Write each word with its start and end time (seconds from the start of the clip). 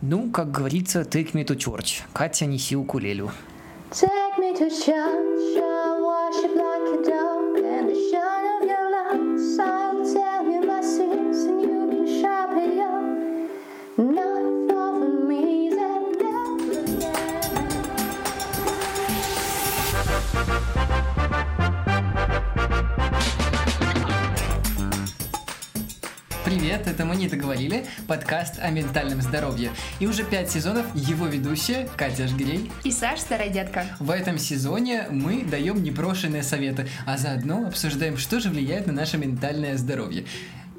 Ну, 0.00 0.30
как 0.30 0.52
говорится, 0.52 1.00
take 1.00 1.32
me 1.34 1.44
to 1.44 1.56
church. 1.56 2.02
Катя, 2.12 2.46
неси 2.46 2.76
укулелю. 2.76 3.32
Take 3.90 4.38
me 4.38 4.54
to 4.54 4.68
church, 4.68 5.56
I'll 5.56 6.04
worship 6.06 6.54
like 6.54 6.86
a 6.92 7.10
dog, 7.10 7.37
Привет, 26.58 26.88
это 26.88 27.04
мы 27.04 27.14
не 27.14 27.28
договорили, 27.28 27.86
подкаст 28.08 28.58
о 28.58 28.68
ментальном 28.70 29.22
здоровье. 29.22 29.70
И 30.00 30.08
уже 30.08 30.24
пять 30.24 30.50
сезонов 30.50 30.86
его 30.92 31.26
ведущая 31.26 31.88
Катя 31.96 32.26
Жгрей. 32.26 32.68
И 32.82 32.90
Саш, 32.90 33.20
старая 33.20 33.48
детка. 33.48 33.86
В 34.00 34.10
этом 34.10 34.38
сезоне 34.38 35.06
мы 35.08 35.44
даем 35.44 35.80
непрошенные 35.80 36.42
советы, 36.42 36.88
а 37.06 37.16
заодно 37.16 37.68
обсуждаем, 37.68 38.16
что 38.16 38.40
же 38.40 38.50
влияет 38.50 38.88
на 38.88 38.92
наше 38.92 39.18
ментальное 39.18 39.76
здоровье. 39.76 40.24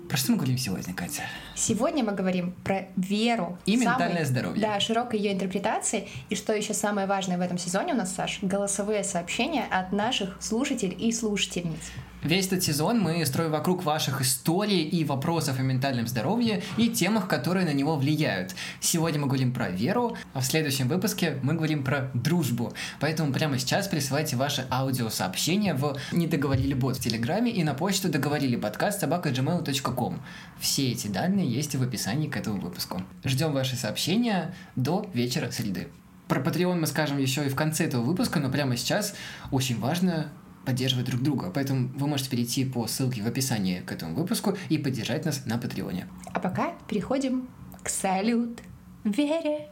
Про 0.10 0.18
что 0.18 0.34
мы 0.34 0.38
говорим 0.38 0.58
сегодня, 0.58 0.94
Катя? 0.94 1.22
Сегодня 1.56 2.04
мы 2.04 2.12
говорим 2.12 2.52
про 2.66 2.90
веру. 2.98 3.58
И 3.66 3.78
Самой- 3.78 3.94
ментальное 3.94 4.26
здоровье. 4.26 4.62
Да, 4.62 4.82
широкой 4.82 5.20
ее 5.20 5.32
интерпретации. 5.32 6.10
И 6.30 6.36
что 6.36 6.52
еще 6.52 6.74
самое 6.74 7.08
важное 7.08 7.38
в 7.38 7.42
этом 7.42 7.58
сезоне 7.58 7.94
у 7.94 7.96
нас, 7.96 8.14
Саш, 8.14 8.40
голосовые 8.42 9.06
сообщения 9.06 9.64
от 9.72 9.94
наших 9.94 10.36
слушателей 10.42 10.98
и 10.98 11.14
слушательниц. 11.14 11.92
Весь 12.24 12.48
этот 12.48 12.64
сезон 12.64 13.00
мы 13.00 13.26
строим 13.26 13.52
вокруг 13.52 13.86
ваших 13.86 14.20
историй 14.20 14.82
и 14.82 15.06
вопросов 15.06 15.58
о 15.58 15.62
ментальном 15.62 16.06
здоровье 16.06 16.62
и 16.76 16.90
темах, 16.90 17.30
которые 17.30 17.66
на 17.66 17.72
него 17.72 17.96
влияют. 17.96 18.56
Сегодня 18.82 19.22
мы 19.22 19.28
говорим 19.28 19.54
про 19.54 19.70
веру, 19.70 20.18
а 20.34 20.42
в 20.42 20.46
следующем 20.46 20.90
выпуске 20.90 21.40
мы 21.44 21.54
говорим 21.54 21.82
про 21.82 22.12
дружбу. 22.14 22.74
Поэтому 23.00 23.32
прямо 23.32 23.58
сейчас 23.58 23.88
присылайте 23.88 24.36
ваши 24.36 24.68
аудиосообщения 24.70 25.74
в 25.74 25.98
«Не 26.12 26.28
договорили 26.28 26.74
бот» 26.74 26.98
в 26.98 27.02
Телеграме 27.02 27.52
и 27.52 27.64
на 27.64 27.74
почту 27.74 28.10
договорили 28.10 28.58
подкаст 28.58 29.00
собака.gmail.com. 29.00 30.20
Все 30.60 30.92
эти 30.92 31.08
данные 31.08 31.50
есть 31.50 31.74
в 31.76 31.82
описании 31.82 32.28
к 32.28 32.36
этому 32.36 32.60
выпуску. 32.60 33.02
Ждем 33.24 33.54
ваши 33.54 33.78
сообщения 33.78 34.54
до 34.76 35.10
вечера 35.14 35.52
среды. 35.52 35.88
Про 36.28 36.42
Patreon 36.42 36.80
мы 36.80 36.86
скажем 36.86 37.18
еще 37.18 37.46
и 37.46 37.50
в 37.50 37.56
конце 37.56 37.86
этого 37.86 38.04
выпуска, 38.04 38.40
но 38.40 38.52
прямо 38.52 38.78
сейчас 38.78 39.16
очень 39.52 39.80
важно 39.80 40.30
поддерживать 40.70 41.08
друг 41.08 41.22
друга. 41.24 41.52
Поэтому 41.52 41.90
вы 41.96 42.08
можете 42.08 42.30
перейти 42.30 42.64
по 42.64 42.86
ссылке 42.86 43.24
в 43.24 43.28
описании 43.28 43.80
к 43.80 43.92
этому 43.92 44.14
выпуску 44.14 44.56
и 44.70 44.78
поддержать 44.78 45.26
нас 45.26 45.48
на 45.48 45.58
Патреоне. 45.58 46.08
А 46.32 46.40
пока 46.40 46.74
переходим 46.88 47.50
к 47.82 47.90
салют 47.90 48.60
вере. 49.04 49.68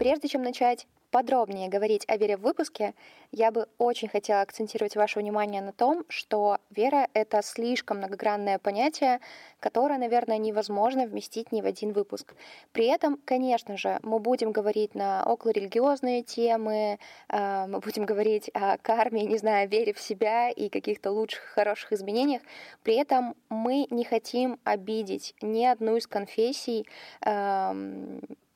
Прежде 0.00 0.28
чем 0.28 0.42
начать 0.42 0.88
подробнее 1.14 1.68
говорить 1.68 2.04
о 2.08 2.16
вере 2.16 2.36
в 2.36 2.40
выпуске, 2.40 2.92
я 3.30 3.52
бы 3.52 3.68
очень 3.78 4.08
хотела 4.08 4.40
акцентировать 4.40 4.96
ваше 4.96 5.20
внимание 5.20 5.62
на 5.62 5.70
том, 5.70 6.04
что 6.08 6.58
вера— 6.70 7.06
это 7.14 7.40
слишком 7.40 7.98
многогранное 7.98 8.58
понятие, 8.58 9.20
которое, 9.60 9.96
наверное, 9.96 10.38
невозможно 10.38 11.06
вместить 11.06 11.52
ни 11.52 11.62
в 11.62 11.66
один 11.66 11.92
выпуск. 11.92 12.34
При 12.72 12.86
этом, 12.86 13.16
конечно 13.24 13.76
же, 13.76 14.00
мы 14.02 14.18
будем 14.18 14.50
говорить 14.50 14.96
на 14.96 15.22
околорелигиозные 15.22 16.24
темы, 16.24 16.98
э, 17.28 17.66
мы 17.68 17.78
будем 17.78 18.06
говорить 18.06 18.50
о 18.52 18.76
карме, 18.78 19.22
не 19.22 19.38
знаю, 19.38 19.68
вере 19.68 19.92
в 19.92 20.00
себя 20.00 20.50
и 20.50 20.68
каких-то 20.68 21.12
лучших, 21.12 21.42
хороших 21.42 21.92
изменениях. 21.92 22.42
При 22.82 22.96
этом 22.96 23.36
мы 23.50 23.86
не 23.90 24.02
хотим 24.02 24.58
обидеть 24.64 25.36
ни 25.40 25.64
одну 25.64 25.94
из 25.94 26.08
конфессий, 26.08 26.88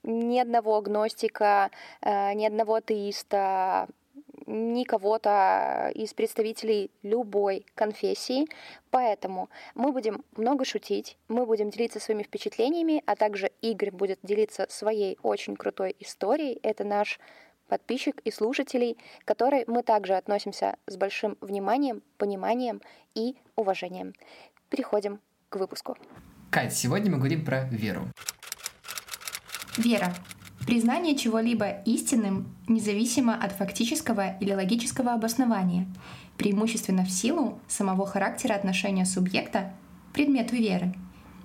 ни 0.02 0.38
одного 0.38 0.76
агностика, 0.76 1.70
э, 2.00 2.32
ни 2.34 2.46
одного 2.46 2.76
атеиста, 2.76 3.88
ни 4.46 4.84
кого-то 4.84 5.92
из 5.94 6.14
представителей 6.14 6.90
любой 7.02 7.66
конфессии. 7.74 8.46
Поэтому 8.90 9.50
мы 9.74 9.92
будем 9.92 10.24
много 10.36 10.64
шутить, 10.64 11.18
мы 11.28 11.44
будем 11.44 11.70
делиться 11.70 12.00
своими 12.00 12.22
впечатлениями, 12.22 13.02
а 13.06 13.14
также 13.14 13.50
Игорь 13.60 13.90
будет 13.90 14.18
делиться 14.22 14.66
своей 14.70 15.18
очень 15.22 15.56
крутой 15.56 15.94
историей. 15.98 16.58
Это 16.62 16.84
наш 16.84 17.20
подписчик 17.68 18.20
и 18.24 18.30
слушателей, 18.30 18.96
к 19.20 19.28
которой 19.28 19.64
мы 19.66 19.82
также 19.82 20.14
относимся 20.14 20.76
с 20.86 20.96
большим 20.96 21.36
вниманием, 21.40 22.02
пониманием 22.16 22.80
и 23.14 23.36
уважением. 23.56 24.14
Переходим 24.70 25.20
к 25.50 25.56
выпуску. 25.56 25.96
Кать, 26.50 26.74
сегодня 26.74 27.10
мы 27.10 27.18
говорим 27.18 27.44
про 27.44 27.64
веру. 27.64 28.08
Вера. 29.78 30.12
Признание 30.66 31.16
чего-либо 31.16 31.70
истинным 31.86 32.52
независимо 32.66 33.34
от 33.34 33.52
фактического 33.52 34.36
или 34.40 34.52
логического 34.52 35.14
обоснования, 35.14 35.86
преимущественно 36.36 37.04
в 37.04 37.10
силу 37.10 37.60
самого 37.68 38.04
характера 38.04 38.54
отношения 38.54 39.06
субъекта 39.06 39.72
к 40.10 40.14
предмету 40.14 40.56
веры, 40.56 40.92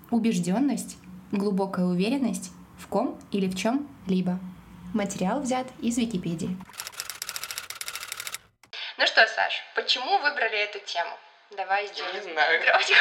убежденность, 0.10 0.98
глубокая 1.32 1.86
уверенность 1.86 2.52
в 2.80 2.88
ком 2.88 3.20
или 3.32 3.48
в 3.48 3.56
чем-либо. 3.56 4.40
Материал 4.96 5.40
взят 5.40 5.68
из 5.80 5.98
Википедии. 6.00 6.58
Ну 8.98 9.06
что, 9.06 9.28
Саш, 9.28 9.62
почему 9.76 10.18
выбрали 10.22 10.64
эту 10.64 10.80
тему? 10.88 11.12
Давай 11.56 11.88
сделаем. 11.88 12.24
знаю. 12.24 12.62
Дротик. 12.66 12.98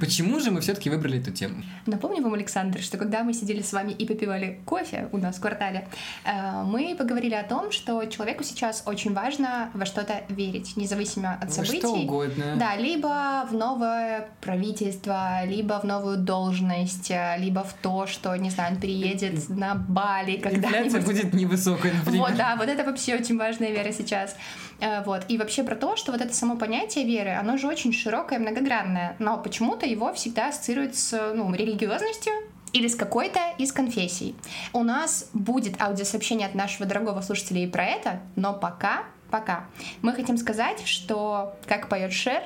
Почему 0.00 0.40
же 0.40 0.50
мы 0.50 0.60
все-таки 0.60 0.90
выбрали 0.90 1.18
эту 1.20 1.30
тему? 1.32 1.62
Напомню 1.86 2.22
вам, 2.22 2.34
Александр, 2.34 2.80
что 2.80 2.98
когда 2.98 3.22
мы 3.22 3.32
сидели 3.32 3.62
с 3.62 3.72
вами 3.72 3.92
и 3.92 4.06
попивали 4.06 4.60
кофе 4.66 5.08
у 5.12 5.18
нас 5.18 5.36
в 5.36 5.40
квартале, 5.40 5.88
э, 6.24 6.62
мы 6.64 6.94
поговорили 6.98 7.34
о 7.34 7.42
том, 7.44 7.72
что 7.72 8.04
человеку 8.06 8.42
сейчас 8.44 8.82
очень 8.86 9.14
важно 9.14 9.70
во 9.74 9.86
что-то 9.86 10.22
верить, 10.28 10.76
независимо 10.76 11.34
от 11.40 11.48
Во 11.48 11.50
событий. 11.64 11.78
что 11.78 11.92
угодно. 11.92 12.56
Да, 12.56 12.76
либо 12.76 13.46
в 13.50 13.54
новое 13.54 14.28
правительство, 14.40 15.44
либо 15.46 15.80
в 15.80 15.84
новую 15.84 16.18
должность, 16.18 17.10
э, 17.10 17.36
либо 17.38 17.62
в 17.64 17.72
то, 17.74 18.06
что, 18.06 18.34
не 18.36 18.50
знаю, 18.50 18.74
он 18.74 18.80
переедет 18.80 19.48
на 19.48 19.74
Бали 19.74 20.36
Инфляция 20.36 20.60
когда-нибудь. 20.62 21.04
будет 21.04 21.32
невысокой, 21.34 21.92
например. 21.92 22.20
Вот, 22.20 22.36
да, 22.36 22.56
вот 22.56 22.68
это 22.68 22.84
вообще 22.84 23.14
очень 23.14 23.38
важная 23.38 23.70
вера 23.70 23.92
сейчас. 23.92 24.36
Э, 24.80 25.02
Вот. 25.04 25.24
И 25.28 25.38
вообще 25.38 25.64
про 25.64 25.74
то, 25.74 25.96
что 25.96 26.12
вот 26.12 26.20
это 26.20 26.34
само 26.34 26.56
понятие 26.56 27.04
веры, 27.04 27.30
оно 27.30 27.56
же 27.56 27.66
очень 27.66 27.92
широкое, 27.92 28.38
многогранное, 28.38 29.16
но 29.18 29.38
почему-то 29.38 29.86
его 29.86 30.12
всегда 30.12 30.48
ассоциируют 30.48 30.96
с 30.96 31.32
ну, 31.34 31.52
религиозностью 31.54 32.32
или 32.72 32.88
с 32.88 32.94
какой-то 32.94 33.40
из 33.58 33.72
конфессий. 33.72 34.34
У 34.72 34.82
нас 34.82 35.30
будет 35.32 35.80
аудиосообщение 35.80 36.46
от 36.46 36.54
нашего 36.54 36.86
дорогого 36.86 37.20
слушателя 37.22 37.62
и 37.62 37.66
про 37.66 37.84
это, 37.84 38.20
но 38.34 38.52
пока, 38.52 39.04
пока. 39.30 39.66
Мы 40.02 40.12
хотим 40.12 40.36
сказать, 40.36 40.86
что, 40.86 41.56
как 41.66 41.88
поет 41.88 42.12
Шер, 42.12 42.42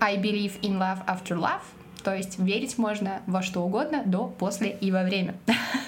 I 0.00 0.16
believe 0.16 0.60
in 0.62 0.78
love 0.78 1.04
after 1.06 1.38
love, 1.38 1.62
то 2.02 2.14
есть 2.14 2.38
верить 2.38 2.78
можно 2.78 3.22
во 3.26 3.42
что 3.42 3.62
угодно, 3.62 4.02
до, 4.04 4.26
после 4.26 4.70
и 4.70 4.90
во 4.90 5.02
время. 5.02 5.36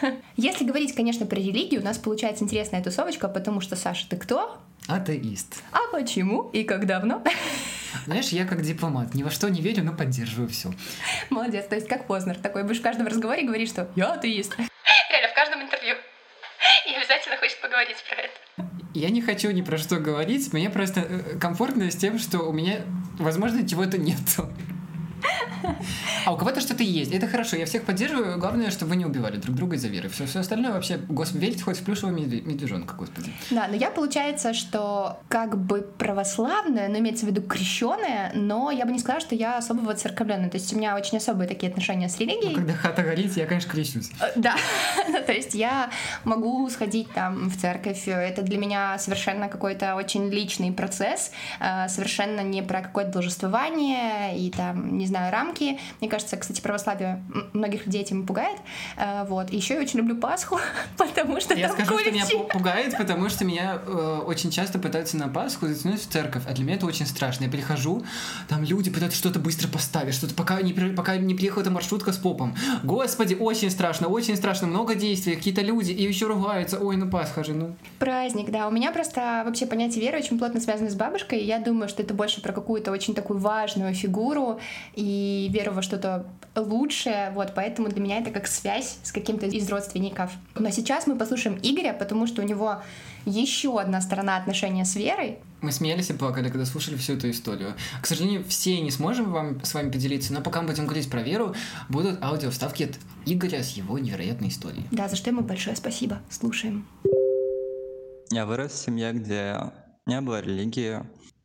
Если 0.36 0.64
говорить, 0.64 0.94
конечно, 0.94 1.26
про 1.26 1.36
религию, 1.36 1.80
у 1.80 1.84
нас 1.84 1.98
получается 1.98 2.44
интересная 2.44 2.82
тусовочка, 2.82 3.28
потому 3.28 3.60
что, 3.60 3.76
Саша, 3.76 4.08
ты 4.08 4.16
кто? 4.16 4.58
Атеист. 4.90 5.62
А 5.70 5.86
почему? 5.92 6.50
И 6.52 6.64
как 6.64 6.84
давно? 6.86 7.22
Знаешь, 8.06 8.28
я 8.28 8.44
как 8.44 8.62
дипломат, 8.62 9.14
ни 9.14 9.22
во 9.22 9.30
что 9.30 9.48
не 9.48 9.60
верю, 9.60 9.84
но 9.84 9.92
поддерживаю 9.92 10.48
все. 10.48 10.72
Молодец, 11.28 11.66
то 11.66 11.76
есть 11.76 11.86
как 11.86 12.08
Познер, 12.08 12.36
такой 12.36 12.64
будешь 12.64 12.80
в 12.80 12.82
каждом 12.82 13.06
разговоре 13.06 13.44
говорить, 13.44 13.68
что 13.68 13.88
я 13.94 14.12
атеист. 14.12 14.56
Реально, 14.56 15.28
в 15.30 15.34
каждом 15.34 15.62
интервью. 15.62 15.94
И 16.88 16.94
обязательно 16.94 17.36
хочет 17.36 17.60
поговорить 17.60 17.96
про 18.08 18.22
это. 18.22 18.70
Я 18.92 19.10
не 19.10 19.22
хочу 19.22 19.50
ни 19.52 19.62
про 19.62 19.78
что 19.78 19.96
говорить, 19.96 20.52
мне 20.52 20.68
просто 20.70 21.00
э, 21.00 21.38
комфортно 21.38 21.88
с 21.88 21.96
тем, 21.96 22.18
что 22.18 22.40
у 22.40 22.52
меня, 22.52 22.80
возможно, 23.18 23.66
чего-то 23.66 23.96
нету. 23.96 24.50
А 26.26 26.32
у 26.32 26.36
кого-то 26.36 26.60
что-то 26.60 26.82
есть. 26.82 27.12
Это 27.12 27.26
хорошо, 27.26 27.56
я 27.56 27.64
всех 27.66 27.84
поддерживаю. 27.84 28.38
Главное, 28.38 28.70
чтобы 28.70 28.90
вы 28.90 28.96
не 28.96 29.06
убивали 29.06 29.36
друг 29.38 29.56
друга 29.56 29.76
из-за 29.76 29.88
веры. 29.88 30.08
Все, 30.08 30.26
все 30.26 30.40
остальное 30.40 30.72
вообще, 30.72 30.98
господи, 31.08 31.44
верить 31.46 31.62
хоть 31.62 31.78
в 31.78 31.84
плюшевого 31.84 32.14
медве- 32.14 32.42
медвежонка, 32.42 32.94
господи. 32.94 33.32
Да, 33.50 33.66
но 33.68 33.74
я, 33.76 33.90
получается, 33.90 34.52
что 34.54 35.20
как 35.28 35.56
бы 35.58 35.80
православная, 35.98 36.88
но 36.88 36.98
имеется 36.98 37.24
в 37.26 37.28
виду 37.30 37.42
крещенная, 37.42 38.32
но 38.34 38.70
я 38.70 38.84
бы 38.84 38.92
не 38.92 38.98
сказала, 38.98 39.20
что 39.20 39.34
я 39.34 39.56
особо 39.56 39.80
воцерковленная. 39.80 40.50
То 40.50 40.58
есть 40.58 40.72
у 40.72 40.76
меня 40.76 40.96
очень 40.96 41.18
особые 41.18 41.48
такие 41.48 41.70
отношения 41.70 42.08
с 42.08 42.18
Ну, 42.18 42.26
религией. 42.26 42.54
когда 42.54 42.74
хата 42.74 43.02
горит, 43.02 43.36
я, 43.36 43.46
конечно, 43.46 43.70
крещусь. 43.70 44.10
Э, 44.20 44.32
Да, 44.36 44.54
Ну, 45.08 45.22
то 45.24 45.32
есть 45.32 45.54
я 45.54 45.90
могу 46.24 46.68
сходить 46.70 47.10
там 47.12 47.48
в 47.48 47.56
церковь, 47.60 48.06
это 48.06 48.42
для 48.42 48.58
меня 48.58 48.98
совершенно 48.98 49.48
какой-то 49.48 49.94
очень 49.96 50.28
личный 50.30 50.72
процесс, 50.72 51.32
э, 51.60 51.88
совершенно 51.88 52.40
не 52.42 52.62
про 52.62 52.82
какое-то 52.82 53.12
должествование 53.12 54.36
и 54.38 54.50
там, 54.50 54.98
не 54.98 55.06
знаю, 55.06 55.32
рамки 55.32 55.49
рамки. 55.50 55.78
Мне 56.00 56.08
кажется, 56.08 56.36
кстати, 56.36 56.60
православие 56.60 57.22
многих 57.52 57.86
людей 57.86 58.02
этим 58.02 58.26
пугает. 58.26 58.58
Э, 58.96 59.24
вот. 59.26 59.50
Еще 59.50 59.74
я 59.74 59.80
очень 59.80 59.98
люблю 59.98 60.16
Пасху, 60.16 60.58
потому 60.96 61.40
что 61.40 61.54
Я 61.54 61.68
скажу, 61.68 61.98
что 61.98 62.10
меня 62.10 62.24
куличи. 62.24 62.36
пу- 62.42 62.48
пугает, 62.52 62.96
потому 62.96 63.28
что 63.28 63.44
меня 63.44 63.80
э, 63.84 64.20
очень 64.26 64.50
часто 64.50 64.78
пытаются 64.78 65.16
на 65.16 65.28
Пасху 65.28 65.66
затянуть 65.66 66.00
в 66.02 66.08
церковь, 66.08 66.42
а 66.48 66.52
для 66.52 66.64
меня 66.64 66.76
это 66.76 66.86
очень 66.86 67.06
страшно. 67.06 67.44
Я 67.44 67.50
прихожу, 67.50 68.02
там 68.48 68.62
люди 68.64 68.90
пытаются 68.90 69.18
что-то 69.18 69.38
быстро 69.38 69.68
поставить, 69.68 70.14
что-то 70.14 70.34
пока 70.34 70.60
не, 70.62 70.72
пока 70.72 71.16
не 71.16 71.34
приехала 71.34 71.62
эта 71.62 71.70
маршрутка 71.70 72.12
с 72.12 72.16
попом. 72.16 72.54
Господи, 72.82 73.34
очень 73.38 73.70
страшно, 73.70 74.08
очень 74.08 74.36
страшно, 74.36 74.66
много 74.68 74.94
действий, 74.94 75.34
какие-то 75.36 75.62
люди, 75.62 75.92
и 75.92 76.02
еще 76.02 76.26
ругаются. 76.26 76.78
Ой, 76.78 76.96
ну 76.96 77.08
Пасха 77.10 77.44
же, 77.44 77.54
ну. 77.54 77.74
Праздник, 77.98 78.50
да. 78.50 78.68
У 78.68 78.70
меня 78.70 78.92
просто 78.92 79.42
вообще 79.44 79.66
понятие 79.66 80.02
веры 80.04 80.18
очень 80.18 80.38
плотно 80.38 80.60
связано 80.60 80.90
с 80.90 80.94
бабушкой. 80.94 81.40
и 81.40 81.44
Я 81.44 81.58
думаю, 81.58 81.88
что 81.88 82.02
это 82.02 82.14
больше 82.14 82.40
про 82.40 82.52
какую-то 82.52 82.90
очень 82.92 83.14
такую 83.14 83.38
важную 83.38 83.94
фигуру 83.94 84.60
и 84.94 85.39
веру 85.48 85.72
во 85.72 85.82
что-то 85.82 86.26
лучшее. 86.54 87.30
Вот, 87.34 87.52
поэтому 87.54 87.88
для 87.88 88.00
меня 88.00 88.18
это 88.18 88.30
как 88.30 88.46
связь 88.46 88.98
с 89.02 89.12
каким-то 89.12 89.46
из 89.46 89.68
родственников. 89.68 90.32
Но 90.54 90.70
сейчас 90.70 91.06
мы 91.06 91.16
послушаем 91.16 91.58
Игоря, 91.62 91.92
потому 91.92 92.26
что 92.26 92.42
у 92.42 92.44
него 92.44 92.82
еще 93.26 93.78
одна 93.78 94.00
сторона 94.00 94.36
отношения 94.36 94.84
с 94.84 94.96
верой. 94.96 95.38
Мы 95.60 95.72
смеялись 95.72 96.10
и 96.10 96.14
плакали, 96.14 96.48
когда 96.48 96.64
слушали 96.64 96.96
всю 96.96 97.14
эту 97.14 97.30
историю. 97.30 97.74
К 98.02 98.06
сожалению, 98.06 98.44
все 98.44 98.80
не 98.80 98.90
сможем 98.90 99.30
вам, 99.30 99.62
с 99.62 99.74
вами 99.74 99.90
поделиться, 99.90 100.32
но 100.32 100.40
пока 100.40 100.62
мы 100.62 100.68
будем 100.68 100.86
говорить 100.86 101.10
про 101.10 101.22
веру, 101.22 101.54
будут 101.88 102.22
аудиовставки 102.22 102.84
от 102.84 102.98
Игоря 103.26 103.62
с 103.62 103.70
его 103.70 103.98
невероятной 103.98 104.48
историей. 104.48 104.86
Да, 104.90 105.08
за 105.08 105.16
что 105.16 105.30
ему 105.30 105.42
большое 105.42 105.76
спасибо. 105.76 106.20
Слушаем. 106.30 106.86
Я 108.30 108.46
вырос 108.46 108.72
в 108.72 108.84
семье, 108.84 109.12
где 109.12 109.56
не 110.06 110.20
было 110.20 110.40
религии. 110.40 111.00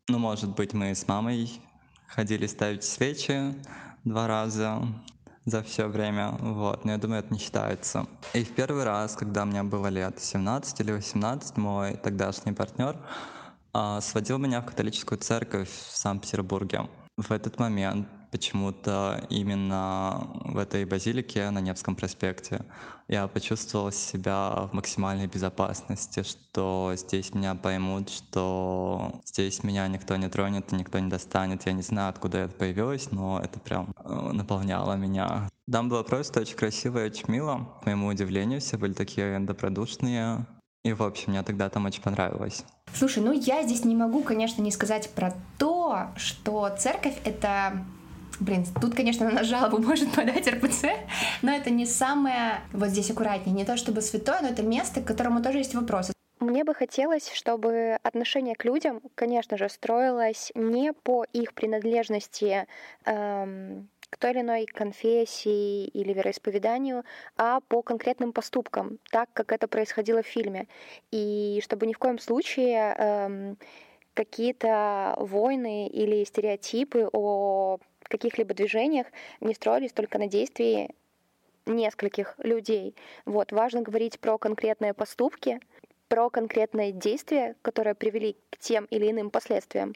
Ну, 0.08 0.20
может 0.20 0.56
быть, 0.56 0.74
мы 0.74 0.94
с 0.94 1.08
мамой 1.08 1.52
ходили 2.08 2.48
ставить 2.48 2.84
свечи 2.84 3.56
два 4.06 4.28
раза 4.28 4.88
за 5.46 5.62
все 5.62 5.88
время, 5.88 6.32
вот, 6.40 6.86
но 6.86 6.92
я 6.92 6.98
думаю, 6.98 7.20
это 7.20 7.34
не 7.34 7.40
считается. 7.40 8.08
И 8.34 8.44
в 8.44 8.56
первый 8.56 8.84
раз, 8.84 9.16
когда 9.16 9.46
мне 9.46 9.62
было 9.64 9.88
лет 9.88 10.20
17 10.20 10.80
или 10.80 10.92
18, 10.92 11.58
мой 11.58 11.98
тогдашний 11.98 12.54
партнер 12.54 12.98
а, 13.74 14.02
сводил 14.02 14.38
меня 14.38 14.62
в 14.62 14.66
католическую 14.66 15.20
церковь 15.20 15.70
в 15.70 15.98
Санкт-Петербурге. 15.98 16.88
В 17.18 17.32
этот 17.32 17.60
момент 17.60 18.08
почему-то 18.32 19.26
именно 19.30 20.28
в 20.46 20.58
этой 20.58 20.86
базилике 20.86 21.50
на 21.50 21.60
Невском 21.60 21.96
проспекте 21.96 22.66
я 23.08 23.28
почувствовал 23.28 23.92
себя 23.92 24.68
в 24.72 24.74
максимальной 24.74 25.28
безопасности, 25.28 26.24
что 26.24 26.94
здесь 26.96 27.34
меня 27.34 27.54
поймут, 27.54 28.10
что 28.10 29.22
здесь 29.26 29.64
меня 29.64 29.88
никто 29.88 30.16
не 30.16 30.28
тронет 30.28 30.72
никто 30.72 30.98
не 31.00 31.10
достанет. 31.10 31.66
Я 31.66 31.74
не 31.74 31.84
знаю, 31.84 32.10
откуда 32.10 32.40
это 32.40 32.56
появилось, 32.56 33.12
но 33.12 33.40
это 33.40 33.60
прям 33.60 33.94
э, 34.04 34.32
наполняло 34.34 34.94
меня. 34.94 35.50
Там 35.72 35.90
было 35.90 36.04
просто 36.04 36.42
очень 36.42 36.56
красиво 36.56 37.04
и 37.04 37.10
очень 37.10 37.26
мило. 37.28 37.70
К 37.82 37.86
моему 37.86 38.08
удивлению, 38.08 38.60
все 38.60 38.78
были 38.78 38.94
такие 38.94 39.40
добродушные. 39.40 40.46
И, 40.84 40.94
в 40.94 41.02
общем, 41.02 41.32
мне 41.32 41.42
тогда 41.44 41.70
там 41.70 41.86
очень 41.86 42.02
понравилось. 42.02 42.64
Слушай, 42.94 43.24
ну 43.24 43.32
я 43.32 43.64
здесь 43.64 43.84
не 43.86 43.96
могу, 43.96 44.22
конечно, 44.22 44.62
не 44.62 44.72
сказать 44.72 45.10
про 45.10 45.34
то, 45.58 46.12
что 46.16 46.70
церковь— 46.78 47.18
это 47.24 47.86
Блин, 48.40 48.66
тут, 48.82 48.96
конечно, 48.96 49.30
на 49.30 49.44
жалобу 49.44 49.78
может 49.82 50.14
подать 50.14 50.48
РПЦ, 50.48 50.86
но 51.42 51.52
это 51.52 51.70
не 51.70 51.86
самое, 51.86 52.62
вот 52.74 52.90
здесь 52.90 53.10
аккуратнее, 53.12 53.56
не 53.56 53.66
то 53.66 53.78
чтобы 53.78 54.02
святое, 54.02 54.42
но 54.42 54.50
это 54.50 54.64
место, 54.64 55.02
к 55.02 55.06
которому 55.06 55.42
тоже 55.42 55.60
есть 55.60 55.76
вопросы. 55.76 56.14
Мне 56.40 56.64
бы 56.66 56.74
хотелось, 56.74 57.32
чтобы 57.32 57.98
отношение 58.04 58.56
к 58.56 58.66
людям, 58.66 59.02
конечно 59.16 59.58
же, 59.58 59.70
строилось 59.70 60.52
не 60.54 60.92
по 60.92 61.24
их 61.32 61.54
принадлежности 61.54 62.68
эм, 63.06 63.90
к 64.10 64.18
той 64.18 64.32
или 64.32 64.42
иной 64.42 64.66
конфессии 64.66 65.86
или 65.86 66.14
вероисповеданию, 66.14 67.06
а 67.38 67.62
по 67.62 67.82
конкретным 67.82 68.34
поступкам, 68.34 69.00
так 69.12 69.30
как 69.34 69.54
это 69.54 69.68
происходило 69.68 70.22
в 70.22 70.28
фильме. 70.28 70.68
И 71.12 71.62
чтобы 71.64 71.88
ни 71.88 71.94
в 71.94 72.00
коем 72.00 72.20
случае 72.20 72.94
эм, 72.98 73.58
какие-то 74.14 75.16
войны 75.18 75.88
или 75.88 76.24
стереотипы 76.26 77.10
о 77.14 77.80
каких-либо 78.10 78.54
движениях 78.54 79.08
не 79.42 79.54
строились 79.54 79.94
только 79.94 80.18
на 80.18 80.28
действии 80.28 80.90
нескольких 81.66 82.36
людей. 82.40 82.96
Вот, 83.26 83.52
важно 83.52 83.82
говорить 83.82 84.20
про 84.20 84.38
конкретные 84.38 84.94
поступки, 84.94 85.60
про 86.08 86.30
конкретные 86.30 86.92
действия, 86.92 87.56
которые 87.62 87.96
привели 87.96 88.38
к 88.52 88.58
тем 88.58 88.86
или 88.86 89.10
иным 89.10 89.30
последствиям, 89.32 89.94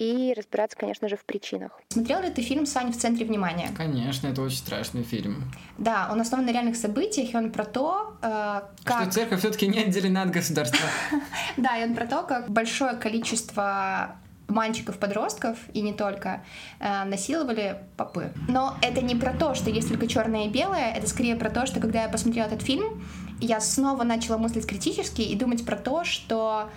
и 0.00 0.32
разбираться, 0.34 0.78
конечно 0.78 1.08
же, 1.08 1.16
в 1.16 1.24
причинах. 1.26 1.78
Смотрел 1.90 2.22
ли 2.22 2.30
ты 2.30 2.40
фильм 2.40 2.64
«Сань 2.64 2.90
в 2.90 2.96
центре 2.96 3.26
внимания»? 3.26 3.68
Конечно, 3.76 4.28
это 4.28 4.40
очень 4.40 4.56
страшный 4.56 5.02
фильм. 5.02 5.52
Да, 5.76 6.08
он 6.10 6.18
основан 6.22 6.46
на 6.46 6.52
реальных 6.52 6.76
событиях, 6.76 7.34
и 7.34 7.36
он 7.36 7.52
про 7.52 7.66
то, 7.66 8.16
э, 8.22 8.62
как... 8.82 9.02
Что 9.02 9.10
церковь 9.12 9.40
все-таки 9.40 9.68
не 9.68 9.80
отделена 9.80 10.22
от 10.22 10.30
государства. 10.30 10.88
Да, 11.58 11.76
и 11.76 11.84
он 11.84 11.94
про 11.94 12.06
то, 12.06 12.22
как 12.22 12.48
большое 12.48 12.94
количество 12.94 14.16
мальчиков-подростков, 14.50 15.58
и 15.72 15.80
не 15.80 15.92
только, 15.92 16.42
э, 16.78 17.04
насиловали 17.04 17.78
попы. 17.96 18.32
Но 18.48 18.76
это 18.82 19.00
не 19.00 19.14
про 19.14 19.32
то, 19.32 19.54
что 19.54 19.70
есть 19.70 19.88
только 19.88 20.06
черное 20.06 20.46
и 20.46 20.48
белое, 20.48 20.92
это 20.92 21.06
скорее 21.08 21.36
про 21.36 21.50
то, 21.50 21.66
что 21.66 21.80
когда 21.80 22.02
я 22.02 22.08
посмотрела 22.08 22.46
этот 22.46 22.62
фильм, 22.62 23.02
я 23.40 23.60
снова 23.60 24.04
начала 24.04 24.38
мыслить 24.38 24.66
критически 24.66 25.22
и 25.22 25.34
думать 25.34 25.64
про 25.64 25.76
то, 25.76 26.04
что 26.04 26.68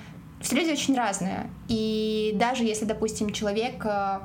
все 0.41 0.55
люди 0.55 0.71
очень 0.71 0.95
разные. 0.95 1.49
И 1.67 2.31
даже 2.35 2.63
если, 2.63 2.85
допустим, 2.85 3.31
человек 3.31 3.85
э, 3.85 4.19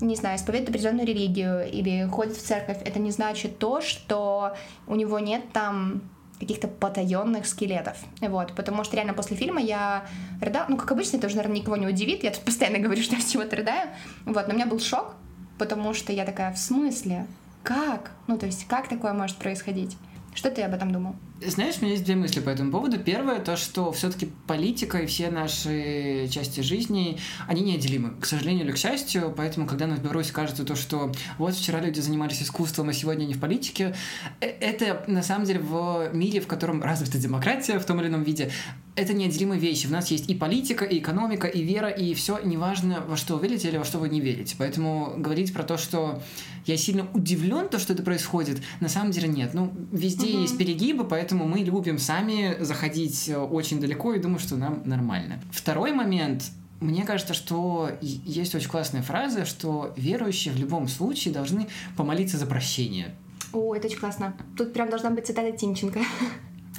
не 0.00 0.16
знаю, 0.16 0.36
исповедует 0.36 0.70
определенную 0.70 1.06
религию 1.06 1.70
или 1.70 2.08
ходит 2.10 2.36
в 2.36 2.42
церковь, 2.42 2.78
это 2.84 2.98
не 2.98 3.10
значит 3.10 3.58
то, 3.58 3.80
что 3.80 4.54
у 4.86 4.94
него 4.94 5.18
нет 5.18 5.52
там 5.52 6.02
каких-то 6.38 6.68
потаенных 6.68 7.46
скелетов. 7.46 7.96
Вот, 8.20 8.54
потому 8.54 8.84
что 8.84 8.96
реально 8.96 9.14
после 9.14 9.36
фильма 9.36 9.60
я 9.60 10.06
рыдала. 10.40 10.66
Ну, 10.68 10.76
как 10.76 10.92
обычно, 10.92 11.16
это 11.16 11.26
уже, 11.26 11.36
наверное, 11.36 11.58
никого 11.58 11.76
не 11.76 11.86
удивит. 11.86 12.24
Я 12.24 12.30
тут 12.30 12.42
постоянно 12.42 12.78
говорю, 12.78 13.02
что 13.02 13.16
я 13.16 13.22
чего-то 13.22 13.56
рыдаю. 13.56 13.90
Вот, 14.24 14.46
но 14.46 14.54
у 14.54 14.56
меня 14.56 14.66
был 14.66 14.80
шок, 14.80 15.14
потому 15.58 15.94
что 15.94 16.12
я 16.12 16.24
такая, 16.24 16.52
в 16.52 16.58
смысле? 16.58 17.26
Как? 17.62 18.12
Ну, 18.26 18.38
то 18.38 18.46
есть, 18.46 18.66
как 18.66 18.88
такое 18.88 19.12
может 19.12 19.36
происходить? 19.38 19.96
Что 20.34 20.50
ты 20.50 20.62
об 20.62 20.74
этом 20.74 20.92
думал? 20.92 21.16
Знаешь, 21.44 21.76
у 21.78 21.84
меня 21.84 21.92
есть 21.92 22.04
две 22.04 22.16
мысли 22.16 22.40
по 22.40 22.48
этому 22.48 22.70
поводу. 22.72 22.98
Первое, 22.98 23.40
то, 23.40 23.58
что 23.58 23.92
все-таки 23.92 24.30
политика 24.46 24.98
и 24.98 25.06
все 25.06 25.30
наши 25.30 26.28
части 26.30 26.60
жизни, 26.60 27.18
они 27.46 27.60
неотделимы, 27.60 28.14
к 28.18 28.24
сожалению 28.24 28.64
или 28.64 28.72
к 28.72 28.78
счастью. 28.78 29.34
Поэтому, 29.36 29.66
когда 29.66 29.86
нам 29.86 29.98
в 29.98 30.02
Беларуси 30.02 30.32
кажется 30.32 30.64
то, 30.64 30.76
что 30.76 31.12
вот 31.36 31.54
вчера 31.54 31.80
люди 31.80 32.00
занимались 32.00 32.42
искусством, 32.42 32.88
а 32.88 32.94
сегодня 32.94 33.26
не 33.26 33.34
в 33.34 33.40
политике, 33.40 33.94
э, 34.40 34.46
это 34.46 35.04
на 35.08 35.22
самом 35.22 35.44
деле 35.44 35.60
в 35.60 36.08
мире, 36.14 36.40
в 36.40 36.46
котором 36.46 36.82
развита 36.82 37.18
демократия 37.18 37.78
в 37.78 37.84
том 37.84 38.00
или 38.00 38.08
ином 38.08 38.22
виде, 38.22 38.50
это 38.94 39.12
неотделимые 39.12 39.60
вещи. 39.60 39.88
У 39.88 39.90
нас 39.90 40.10
есть 40.10 40.30
и 40.30 40.34
политика, 40.34 40.86
и 40.86 40.98
экономика, 41.00 41.46
и 41.46 41.62
вера, 41.62 41.90
и 41.90 42.14
все, 42.14 42.38
неважно, 42.42 43.02
во 43.06 43.18
что 43.18 43.36
вы 43.36 43.46
верите 43.46 43.68
или 43.68 43.76
во 43.76 43.84
что 43.84 43.98
вы 43.98 44.08
не 44.08 44.22
верите. 44.22 44.56
Поэтому 44.58 45.12
говорить 45.18 45.52
про 45.52 45.64
то, 45.64 45.76
что 45.76 46.22
я 46.66 46.76
сильно 46.76 47.06
удивлен, 47.14 47.68
то, 47.68 47.78
что 47.78 47.92
это 47.92 48.02
происходит, 48.02 48.60
на 48.80 48.88
самом 48.88 49.12
деле 49.12 49.28
нет. 49.28 49.54
Ну, 49.54 49.72
везде 49.92 50.26
Мгм. 50.32 50.42
есть 50.42 50.58
перегибы, 50.58 51.04
поэтому 51.04 51.46
мы 51.46 51.60
любим 51.60 51.98
сами 51.98 52.56
заходить 52.60 53.28
э, 53.28 53.36
очень 53.38 53.80
далеко 53.80 54.14
и 54.14 54.18
думаю, 54.18 54.38
что 54.40 54.56
нам 54.56 54.82
нормально. 54.84 55.40
Второй 55.50 55.92
момент. 55.92 56.44
Мне 56.80 57.04
кажется, 57.04 57.32
что 57.32 57.90
есть 58.02 58.54
очень 58.54 58.68
классная 58.68 59.00
фраза, 59.02 59.46
что 59.46 59.94
верующие 59.96 60.52
в 60.52 60.58
любом 60.58 60.88
случае 60.88 61.32
должны 61.32 61.68
помолиться 61.96 62.36
за 62.36 62.44
прощение. 62.46 63.14
О, 63.52 63.74
это 63.74 63.86
очень 63.86 63.98
классно. 63.98 64.34
Тут 64.58 64.74
прям 64.74 64.90
должна 64.90 65.10
быть 65.10 65.26
цитата 65.26 65.56
Тимченко. 65.56 66.00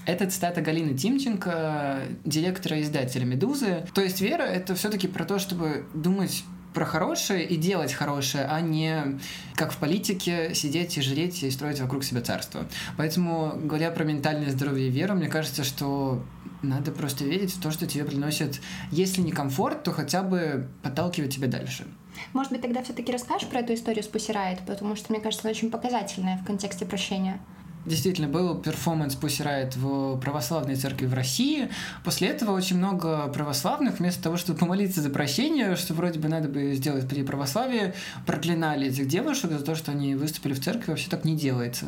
Это 0.06 0.30
цитата 0.30 0.62
Галины 0.62 0.96
Тимченко, 0.96 2.00
директора 2.24 2.80
издателя 2.82 3.26
«Медузы». 3.26 3.86
То 3.94 4.02
есть 4.02 4.22
вера— 4.22 4.44
это 4.44 4.76
все 4.76 4.90
таки 4.90 5.08
про 5.08 5.26
то, 5.26 5.40
чтобы 5.40 5.86
думать 5.94 6.44
про 6.78 6.86
хорошее 6.86 7.44
и 7.44 7.58
делать 7.58 7.92
хорошее, 7.92 8.46
а 8.46 8.62
не, 8.62 9.18
как 9.56 9.72
в 9.72 9.78
политике, 9.78 10.54
сидеть 10.54 10.96
и 11.00 11.02
жреть 11.02 11.42
и 11.42 11.50
строить 11.50 11.80
вокруг 11.80 12.04
себя 12.04 12.22
царство. 12.22 12.68
Поэтому, 12.98 13.54
говоря 13.56 13.90
про 13.90 14.04
ментальное 14.04 14.52
здоровье 14.52 14.86
и 14.86 14.92
веру, 14.92 15.16
мне 15.16 15.28
кажется, 15.28 15.64
что 15.64 16.24
надо 16.62 16.92
просто 16.92 17.24
верить 17.24 17.52
в 17.52 17.60
то, 17.60 17.72
что 17.72 17.88
тебе 17.88 18.06
приносит, 18.06 18.62
если 18.92 19.22
не 19.22 19.32
комфорт, 19.32 19.82
то 19.82 19.92
хотя 19.92 20.22
бы 20.22 20.70
подталкивает 20.84 21.34
тебя 21.34 21.48
дальше. 21.48 21.88
Может 22.34 22.52
быть, 22.52 22.62
тогда 22.62 22.84
все-таки 22.84 23.12
расскажешь 23.12 23.50
про 23.50 23.62
эту 23.62 23.74
историю 23.74 24.04
с 24.04 24.08
Riot, 24.08 24.60
потому 24.68 24.96
что, 24.96 25.12
мне 25.12 25.20
кажется, 25.20 25.48
она 25.48 25.58
очень 25.58 25.72
показательная 25.72 26.38
в 26.38 26.46
контексте 26.46 26.86
прощения. 26.86 27.40
Действительно, 27.88 28.28
был 28.28 28.56
перформанс 28.56 29.16
Pussy 29.16 29.46
Riot 29.46 29.80
в 29.80 30.20
православной 30.20 30.76
церкви 30.76 31.06
в 31.06 31.14
России. 31.14 31.70
После 32.04 32.28
этого 32.28 32.52
очень 32.52 32.78
много 32.78 33.30
православных, 33.30 34.00
вместо 34.00 34.22
того, 34.22 34.36
чтобы 34.36 34.60
помолиться 34.60 35.02
за 35.02 35.10
прощение, 35.10 35.78
что 35.78 35.94
вроде 35.94 36.20
бы 36.20 36.28
надо 36.28 36.50
бы 36.50 36.76
сделать 36.76 37.08
при 37.08 37.24
православии, 37.24 37.94
проклинали 38.26 38.88
этих 38.88 39.08
девушек 39.08 39.52
за 39.52 39.60
то, 39.60 39.74
что 39.74 39.94
они 39.94 40.16
выступили 40.16 40.52
в 40.54 40.62
церкви. 40.62 40.92
Вообще 40.92 41.10
так 41.10 41.24
не 41.24 41.38
делается. 41.38 41.86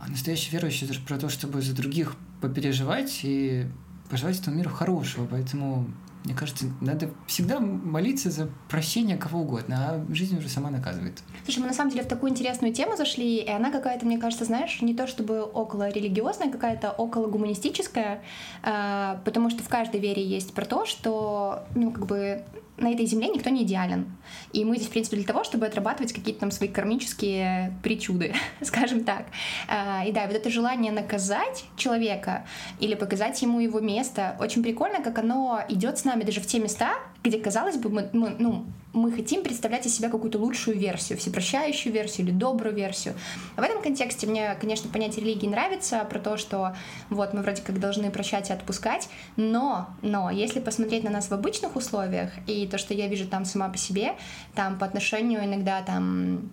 А 0.00 0.08
настоящий 0.08 0.52
верующий 0.52 0.88
про 1.04 1.18
то, 1.18 1.28
чтобы 1.28 1.60
за 1.60 1.74
других 1.74 2.14
попереживать 2.40 3.18
и 3.24 3.66
пожелать 4.08 4.38
этому 4.38 4.58
миру 4.58 4.70
хорошего. 4.70 5.26
Поэтому 5.28 5.88
Мне 6.26 6.34
кажется, 6.34 6.64
надо 6.80 7.10
всегда 7.28 7.60
молиться 7.60 8.32
за 8.32 8.50
прощение 8.68 9.16
кого 9.16 9.42
угодно, 9.42 9.76
а 9.78 10.12
жизнь 10.12 10.36
уже 10.36 10.48
сама 10.48 10.70
наказывает. 10.70 11.22
Слушай, 11.44 11.60
мы 11.60 11.66
на 11.68 11.72
самом 11.72 11.92
деле 11.92 12.02
в 12.02 12.08
такую 12.08 12.32
интересную 12.32 12.74
тему 12.74 12.96
зашли, 12.96 13.36
и 13.36 13.48
она 13.48 13.70
какая-то, 13.70 14.04
мне 14.04 14.18
кажется, 14.18 14.44
знаешь, 14.44 14.82
не 14.82 14.92
то 14.92 15.06
чтобы 15.06 15.42
около 15.42 15.88
религиозная, 15.88 16.50
какая-то 16.50 16.90
около 16.90 17.28
гуманистическая, 17.28 18.22
а, 18.64 19.20
потому 19.24 19.50
что 19.50 19.62
в 19.62 19.68
каждой 19.68 20.00
вере 20.00 20.26
есть 20.26 20.52
про 20.52 20.64
то, 20.64 20.84
что, 20.84 21.64
ну, 21.76 21.92
как 21.92 22.06
бы 22.06 22.44
на 22.78 22.92
этой 22.92 23.06
земле 23.06 23.28
никто 23.28 23.50
не 23.50 23.62
идеален. 23.62 24.06
И 24.52 24.64
мы 24.64 24.76
здесь, 24.76 24.88
в 24.88 24.90
принципе, 24.90 25.16
для 25.16 25.26
того, 25.26 25.44
чтобы 25.44 25.66
отрабатывать 25.66 26.12
какие-то 26.12 26.40
там 26.40 26.50
свои 26.50 26.68
кармические 26.68 27.76
причуды, 27.82 28.34
скажем 28.60 29.04
так. 29.04 29.26
А, 29.68 30.04
и 30.04 30.12
да, 30.12 30.26
вот 30.26 30.36
это 30.36 30.50
желание 30.50 30.92
наказать 30.92 31.64
человека 31.76 32.46
или 32.78 32.94
показать 32.94 33.40
ему 33.42 33.60
его 33.60 33.80
место, 33.80 34.36
очень 34.40 34.62
прикольно, 34.62 35.02
как 35.02 35.18
оно 35.18 35.62
идет 35.68 35.98
с 35.98 36.04
нами 36.04 36.15
даже 36.24 36.40
в 36.40 36.46
те 36.46 36.58
места, 36.58 36.94
где, 37.22 37.38
казалось 37.38 37.76
бы, 37.76 37.88
мы, 37.90 38.10
мы, 38.12 38.36
ну, 38.38 38.66
мы 38.92 39.12
хотим 39.12 39.42
представлять 39.42 39.84
из 39.86 39.94
себя 39.94 40.08
какую-то 40.08 40.38
лучшую 40.38 40.78
версию, 40.78 41.18
всепрощающую 41.18 41.92
версию 41.92 42.26
или 42.26 42.32
добрую 42.32 42.74
версию. 42.74 43.14
В 43.56 43.60
этом 43.60 43.82
контексте 43.82 44.26
мне, 44.26 44.56
конечно, 44.60 44.90
понятие 44.90 45.24
религии 45.24 45.46
нравится, 45.46 46.06
про 46.08 46.18
то, 46.18 46.36
что 46.36 46.74
вот 47.10 47.34
мы 47.34 47.42
вроде 47.42 47.62
как 47.62 47.78
должны 47.78 48.10
прощать 48.10 48.50
и 48.50 48.52
отпускать, 48.52 49.08
но, 49.36 49.88
но 50.02 50.30
если 50.30 50.60
посмотреть 50.60 51.04
на 51.04 51.10
нас 51.10 51.28
в 51.28 51.32
обычных 51.32 51.76
условиях 51.76 52.30
и 52.46 52.66
то, 52.66 52.78
что 52.78 52.94
я 52.94 53.06
вижу 53.06 53.26
там 53.26 53.44
сама 53.44 53.68
по 53.68 53.76
себе, 53.76 54.14
там 54.54 54.78
по 54.78 54.86
отношению 54.86 55.44
иногда 55.44 55.82
там 55.82 56.50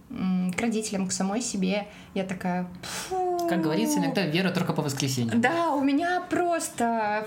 к 0.55 0.60
родителям, 0.60 1.08
к 1.08 1.12
самой 1.12 1.41
себе, 1.41 1.88
я 2.13 2.24
такая... 2.24 2.67
Как 3.50 3.62
говорится, 3.62 4.00
иногда 4.00 4.26
вера 4.26 4.52
только 4.52 4.74
по 4.74 4.82
воскресеньям. 4.82 5.42
Да, 5.42 5.72
у 5.72 5.82
меня 5.82 6.22
просто, 6.30 7.26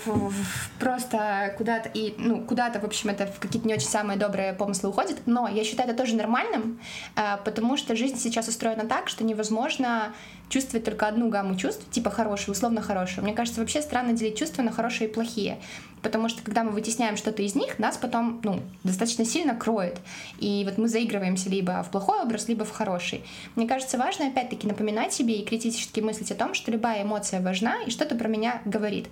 просто 0.78 1.54
куда-то, 1.56 1.88
и, 1.92 2.14
ну, 2.18 2.42
куда-то, 2.42 2.80
в 2.80 2.84
общем, 2.84 3.10
это 3.10 3.26
в 3.26 3.38
какие-то 3.38 3.66
не 3.66 3.74
очень 3.74 3.88
самые 3.88 4.18
добрые 4.18 4.52
помыслы 4.52 4.90
уходит, 4.90 5.22
но 5.26 5.48
я 5.48 5.64
считаю 5.64 5.88
это 5.88 5.98
тоже 5.98 6.16
нормальным, 6.16 6.80
а, 7.14 7.36
потому 7.38 7.76
что 7.76 7.96
жизнь 7.96 8.16
сейчас 8.18 8.48
устроена 8.48 8.86
так, 8.86 9.08
что 9.08 9.24
невозможно 9.24 10.14
чувствовать 10.48 10.84
только 10.84 11.08
одну 11.08 11.28
гамму 11.28 11.56
чувств, 11.56 11.88
типа 11.90 12.10
хорошие, 12.10 12.52
условно 12.52 12.80
хорошие. 12.80 13.22
Мне 13.22 13.34
кажется, 13.34 13.60
вообще 13.60 13.82
странно 13.82 14.12
делить 14.12 14.38
чувства 14.38 14.62
на 14.62 14.72
хорошие 14.72 15.08
и 15.08 15.12
плохие, 15.12 15.58
потому 16.02 16.28
что 16.28 16.42
когда 16.42 16.64
мы 16.64 16.70
вытесняем 16.70 17.16
что-то 17.16 17.42
из 17.42 17.54
них, 17.54 17.78
нас 17.78 17.96
потом 17.96 18.40
ну, 18.42 18.60
достаточно 18.84 19.24
сильно 19.24 19.54
кроет. 19.54 19.98
И 20.38 20.62
вот 20.64 20.78
мы 20.78 20.88
заигрываемся 20.88 21.48
либо 21.50 21.82
в 21.82 21.90
плохой 21.90 22.22
образ, 22.22 22.48
либо 22.48 22.64
в 22.64 22.70
хороший. 22.70 23.24
Мне 23.54 23.66
кажется, 23.66 23.98
важно 23.98 24.28
опять-таки 24.28 24.66
напоминать 24.66 25.12
себе 25.12 25.34
и 25.40 25.44
критически 25.44 26.00
мыслить 26.00 26.30
о 26.30 26.34
том, 26.34 26.54
что 26.54 26.70
любая 26.70 27.02
эмоция 27.02 27.40
важна 27.40 27.82
и 27.82 27.90
что-то 27.90 28.14
про 28.14 28.28
меня 28.28 28.60
говорит. 28.64 29.08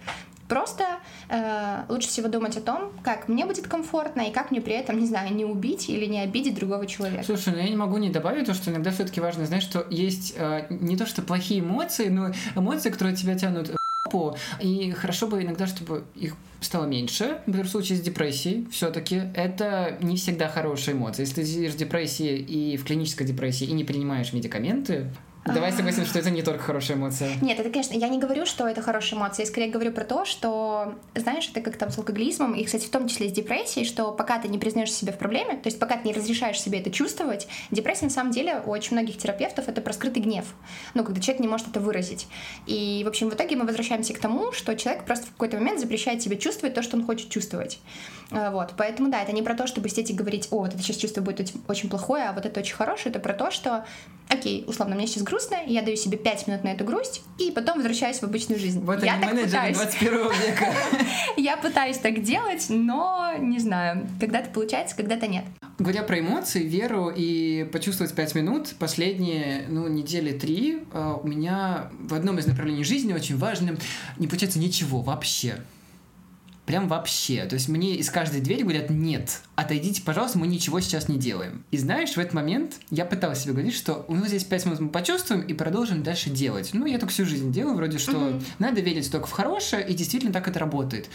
Просто 0.48 0.84
э, 1.30 1.84
лучше 1.88 2.08
всего 2.08 2.28
думать 2.28 2.56
о 2.56 2.60
том, 2.60 2.92
как 3.02 3.28
мне 3.28 3.46
будет 3.46 3.66
комфортно 3.66 4.22
и 4.22 4.32
как 4.32 4.50
мне 4.50 4.60
при 4.60 4.74
этом, 4.74 4.98
не 4.98 5.06
знаю, 5.06 5.34
не 5.34 5.44
убить 5.44 5.88
или 5.88 6.04
не 6.04 6.20
обидеть 6.20 6.54
другого 6.54 6.86
человека. 6.86 7.24
Слушай, 7.24 7.54
ну 7.54 7.58
я 7.58 7.68
не 7.68 7.76
могу 7.76 7.96
не 7.96 8.10
добавить 8.10 8.46
то, 8.46 8.54
что 8.54 8.70
иногда 8.70 8.90
все-таки 8.90 9.20
важно, 9.20 9.46
знаешь, 9.46 9.62
что 9.62 9.86
есть 9.88 10.34
э, 10.36 10.66
не 10.68 10.96
то, 10.96 11.06
что 11.06 11.22
плохие 11.22 11.60
эмоции, 11.60 12.08
но 12.08 12.32
эмоции, 12.54 12.90
которые 12.90 13.16
тебя 13.16 13.36
тянут 13.36 13.70
и 14.60 14.90
хорошо 14.92 15.26
бы 15.26 15.42
иногда, 15.42 15.66
чтобы 15.66 16.04
их 16.14 16.36
стало 16.60 16.84
меньше. 16.84 17.38
Например, 17.46 17.66
в 17.66 17.70
случае 17.70 17.98
с 17.98 18.00
депрессией 18.02 18.66
все-таки 18.70 19.22
это 19.34 19.96
не 20.00 20.16
всегда 20.16 20.48
хорошая 20.48 20.94
эмоция. 20.94 21.24
Если 21.24 21.42
ты 21.42 21.46
сидишь 21.46 21.72
в 21.72 21.76
депрессии 21.76 22.36
и 22.36 22.76
в 22.76 22.84
клинической 22.84 23.26
депрессии 23.26 23.66
и 23.66 23.72
не 23.72 23.84
принимаешь 23.84 24.32
медикаменты, 24.32 25.10
Давай 25.44 25.72
согласимся, 25.72 26.08
что 26.08 26.18
это 26.18 26.30
не 26.30 26.42
только 26.42 26.62
хорошая 26.62 26.96
эмоция. 26.96 27.30
Нет, 27.42 27.60
это, 27.60 27.68
конечно, 27.68 27.94
я 27.94 28.08
не 28.08 28.18
говорю, 28.18 28.46
что 28.46 28.66
это 28.66 28.80
хорошая 28.80 29.18
эмоция. 29.18 29.44
Я 29.44 29.50
скорее 29.50 29.70
говорю 29.70 29.92
про 29.92 30.04
то, 30.04 30.24
что, 30.24 30.94
знаешь, 31.14 31.48
это 31.50 31.60
как 31.60 31.76
там 31.76 31.90
с 31.90 31.98
алкоголизмом, 31.98 32.54
и, 32.54 32.64
кстати, 32.64 32.86
в 32.86 32.90
том 32.90 33.08
числе 33.08 33.28
с 33.28 33.32
депрессией, 33.32 33.84
что 33.84 34.10
пока 34.12 34.38
ты 34.38 34.48
не 34.48 34.58
признаешь 34.58 34.92
себя 34.92 35.12
в 35.12 35.18
проблеме, 35.18 35.56
то 35.56 35.66
есть 35.66 35.78
пока 35.78 35.98
ты 35.98 36.08
не 36.08 36.14
разрешаешь 36.14 36.60
себе 36.60 36.80
это 36.80 36.90
чувствовать, 36.90 37.46
депрессия 37.70 38.06
на 38.06 38.10
самом 38.10 38.32
деле 38.32 38.62
у 38.64 38.70
очень 38.70 38.92
многих 38.92 39.18
терапевтов 39.18 39.68
это 39.68 39.82
про 39.82 39.92
скрытый 39.92 40.22
гнев. 40.22 40.46
Ну, 40.94 41.04
когда 41.04 41.20
человек 41.20 41.40
не 41.40 41.48
может 41.48 41.68
это 41.68 41.80
выразить. 41.80 42.26
И, 42.66 43.02
в 43.04 43.08
общем, 43.08 43.28
в 43.28 43.34
итоге 43.34 43.56
мы 43.56 43.66
возвращаемся 43.66 44.14
к 44.14 44.18
тому, 44.18 44.52
что 44.52 44.74
человек 44.74 45.04
просто 45.04 45.26
в 45.26 45.32
какой-то 45.32 45.58
момент 45.58 45.78
запрещает 45.78 46.22
себе 46.22 46.38
чувствовать 46.38 46.74
то, 46.74 46.82
что 46.82 46.96
он 46.96 47.04
хочет 47.04 47.28
чувствовать. 47.28 47.80
А, 48.30 48.50
вот, 48.50 48.74
поэтому, 48.76 49.10
да, 49.10 49.22
это 49.22 49.32
не 49.32 49.42
про 49.42 49.54
то, 49.54 49.66
чтобы 49.66 49.88
сидеть 49.90 50.10
и 50.10 50.14
говорить, 50.14 50.48
о, 50.50 50.60
вот 50.60 50.74
это 50.74 50.82
сейчас 50.82 50.96
чувство 50.96 51.20
будет 51.20 51.52
очень 51.68 51.90
плохое, 51.90 52.24
а 52.24 52.32
вот 52.32 52.46
это 52.46 52.60
очень 52.60 52.74
хорошее, 52.74 53.10
это 53.10 53.20
про 53.20 53.34
то, 53.34 53.50
что 53.50 53.84
окей, 54.28 54.64
условно, 54.66 54.94
мне 54.94 55.06
сейчас 55.06 55.22
грустно, 55.22 55.56
я 55.66 55.82
даю 55.82 55.96
себе 55.96 56.16
5 56.16 56.46
минут 56.48 56.64
на 56.64 56.68
эту 56.68 56.84
грусть, 56.84 57.22
и 57.38 57.50
потом 57.50 57.76
возвращаюсь 57.78 58.18
в 58.18 58.24
обычную 58.24 58.60
жизнь. 58.60 58.80
Вот 58.80 59.02
я 59.02 59.14
они 59.14 59.26
менеджеры 59.26 59.72
21 59.72 60.12
века. 60.12 60.74
Я 61.36 61.56
пытаюсь 61.56 61.98
так 61.98 62.22
делать, 62.22 62.66
но 62.68 63.32
не 63.38 63.58
знаю, 63.58 64.06
когда-то 64.20 64.50
получается, 64.50 64.96
когда-то 64.96 65.26
нет. 65.26 65.44
Говоря 65.78 66.02
про 66.02 66.20
эмоции, 66.20 66.62
веру 66.62 67.12
и 67.14 67.68
почувствовать 67.72 68.14
5 68.14 68.34
минут, 68.36 68.74
последние, 68.78 69.64
ну, 69.68 69.88
недели 69.88 70.36
три 70.36 70.82
а, 70.92 71.16
у 71.16 71.26
меня 71.26 71.90
в 71.98 72.14
одном 72.14 72.38
из 72.38 72.46
направлений 72.46 72.84
жизни 72.84 73.12
очень 73.12 73.36
важным 73.36 73.78
не 74.18 74.26
получается 74.26 74.58
ничего 74.58 75.00
вообще. 75.00 75.56
Прям 76.66 76.88
вообще. 76.88 77.44
То 77.44 77.54
есть 77.54 77.68
мне 77.68 77.96
из 77.96 78.08
каждой 78.08 78.40
двери 78.40 78.62
говорят, 78.62 78.88
нет, 78.88 79.42
отойдите, 79.54 80.00
пожалуйста, 80.00 80.38
мы 80.38 80.46
ничего 80.46 80.80
сейчас 80.80 81.08
не 81.08 81.18
делаем. 81.18 81.62
И 81.70 81.76
знаешь, 81.76 82.12
в 82.12 82.18
этот 82.18 82.32
момент 82.32 82.76
я 82.90 83.04
пытался 83.04 83.42
себе 83.42 83.52
говорить, 83.52 83.74
что 83.74 84.06
ну 84.08 84.26
здесь 84.26 84.44
пять 84.44 84.64
минут 84.64 84.80
мы 84.80 84.88
почувствуем 84.88 85.42
и 85.42 85.52
продолжим 85.52 86.02
дальше 86.02 86.30
делать. 86.30 86.70
Ну, 86.72 86.86
я 86.86 86.98
так 86.98 87.10
всю 87.10 87.26
жизнь 87.26 87.52
делаю, 87.52 87.76
вроде 87.76 87.98
что 87.98 88.12
mm-hmm. 88.12 88.44
надо 88.58 88.80
верить 88.80 89.10
только 89.12 89.26
в 89.26 89.32
хорошее, 89.32 89.86
и 89.86 89.92
действительно 89.92 90.32
так 90.32 90.48
это 90.48 90.58
работает. 90.58 91.10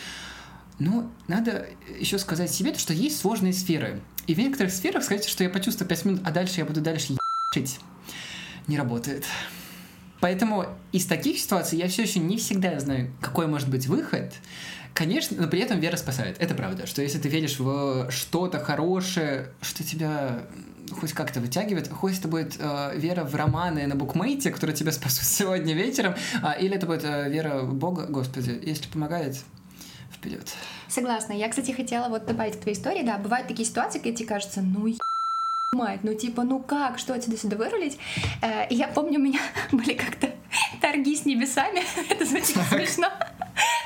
Но 0.78 1.12
надо 1.28 1.68
еще 2.00 2.20
сказать 2.20 2.52
себе, 2.52 2.74
что 2.76 2.94
есть 2.94 3.20
сложные 3.20 3.54
сферы. 3.54 4.02
И 4.28 4.36
в 4.36 4.38
некоторых 4.38 4.72
сферах 4.72 5.04
сказать, 5.04 5.26
что 5.26 5.44
я 5.44 5.50
почувствую 5.50 5.90
5 5.90 6.06
минут, 6.06 6.22
а 6.26 6.32
дальше 6.32 6.60
я 6.60 6.66
буду 6.66 6.80
дальше 6.80 7.14
ебать, 7.54 7.80
не 8.68 8.78
работает. 8.78 9.26
Поэтому 10.20 10.66
из 10.92 11.06
таких 11.06 11.40
ситуаций 11.40 11.80
я 11.80 11.88
все 11.88 12.04
еще 12.04 12.20
не 12.20 12.38
всегда 12.38 12.80
знаю, 12.80 13.12
какой 13.22 13.48
может 13.48 13.70
быть 13.70 13.88
выход. 13.88 14.34
Конечно, 14.94 15.38
но 15.40 15.48
при 15.48 15.60
этом 15.62 15.80
вера 15.80 15.96
спасает. 15.98 16.38
Это 16.40 16.54
правда, 16.56 16.86
что 16.86 17.02
если 17.02 17.20
ты 17.20 17.30
веришь 17.30 17.60
в 17.60 18.10
что-то 18.12 18.60
хорошее, 18.60 19.50
что 19.62 19.84
тебя 19.84 20.42
хоть 20.92 21.14
как-то 21.14 21.40
вытягивает, 21.40 21.90
хоть 21.90 22.20
это 22.20 22.28
будет 22.28 22.56
э, 22.60 22.94
вера 22.96 23.24
в 23.24 23.36
романы 23.36 23.86
на 23.88 23.96
букмейте, 23.96 24.52
которые 24.52 24.76
тебя 24.76 24.92
спасут 24.92 25.26
сегодня 25.26 25.74
вечером, 25.74 26.16
э, 26.44 26.62
или 26.62 26.76
это 26.76 26.86
будет 26.86 27.04
э, 27.04 27.30
вера 27.30 27.62
в 27.62 27.74
Бога, 27.74 28.08
Господи, 28.08 28.60
если 28.62 28.88
помогает, 28.88 29.38
вперед. 30.12 30.54
Согласна. 30.88 31.34
Я, 31.34 31.50
кстати, 31.50 31.72
хотела 31.72 32.10
вот 32.10 32.26
добавить 32.26 32.58
к 32.58 32.62
твоей 32.62 32.78
истории, 32.78 33.04
да, 33.04 33.18
бывают 33.18 33.48
такие 33.48 33.68
ситуации, 33.68 34.00
где 34.00 34.14
тебе 34.14 34.28
кажется, 34.28 34.62
ну 34.62 34.94
мать, 35.72 36.00
ну 36.04 36.14
типа, 36.14 36.44
ну 36.44 36.60
как, 36.60 36.98
что 36.98 37.14
отсюда 37.14 37.38
сюда 37.38 37.56
вырулить? 37.58 37.98
Э, 38.42 38.66
я 38.70 38.88
помню, 38.88 39.20
у 39.20 39.24
меня 39.24 39.40
были 39.72 39.94
как-то 39.94 40.30
торги 40.82 41.16
с 41.16 41.26
небесами, 41.26 41.84
это 42.10 42.26
звучит 42.26 42.58
смешно. 42.70 43.10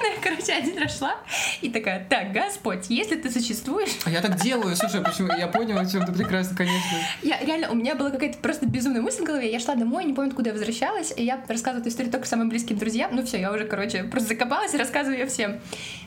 Ну, 0.01 0.08
я, 0.08 0.22
короче, 0.22 0.53
один 0.53 0.77
раз 0.77 0.98
шла 0.98 1.15
и 1.62 1.70
такая, 1.70 2.06
так, 2.10 2.32
Господь, 2.32 2.89
если 2.89 3.15
ты 3.15 3.32
существуешь... 3.32 3.89
А 4.06 4.10
я 4.10 4.22
так 4.22 4.36
делаю, 4.42 4.75
слушай, 4.75 5.01
почему? 5.01 5.30
Я 5.38 5.48
понял, 5.48 5.77
о 5.77 5.86
чем 5.86 6.06
ты 6.06 6.12
прекрасно, 6.12 6.56
конечно. 6.56 6.98
Я 7.22 7.39
реально, 7.39 7.70
у 7.70 7.75
меня 7.75 7.96
была 7.96 8.10
какая-то 8.10 8.38
просто 8.39 8.65
безумная 8.65 9.01
мысль 9.01 9.22
в 9.22 9.25
голове. 9.25 9.51
Я 9.51 9.60
шла 9.60 9.75
домой, 9.75 10.06
не 10.06 10.13
помню, 10.13 10.34
куда 10.34 10.50
я 10.50 10.56
возвращалась, 10.56 11.13
и 11.15 11.24
я 11.24 11.44
рассказывала 11.48 11.82
эту 11.82 11.89
историю 11.89 12.12
только 12.12 12.27
самым 12.27 12.50
близким 12.50 12.77
друзьям. 12.77 13.15
Ну 13.15 13.24
все, 13.24 13.39
я 13.39 13.51
уже, 13.51 13.65
короче, 13.65 14.03
просто 14.03 14.30
закопалась 14.30 14.74
и 14.74 14.77
рассказываю 14.77 15.20
ее 15.20 15.25
всем. 15.25 15.60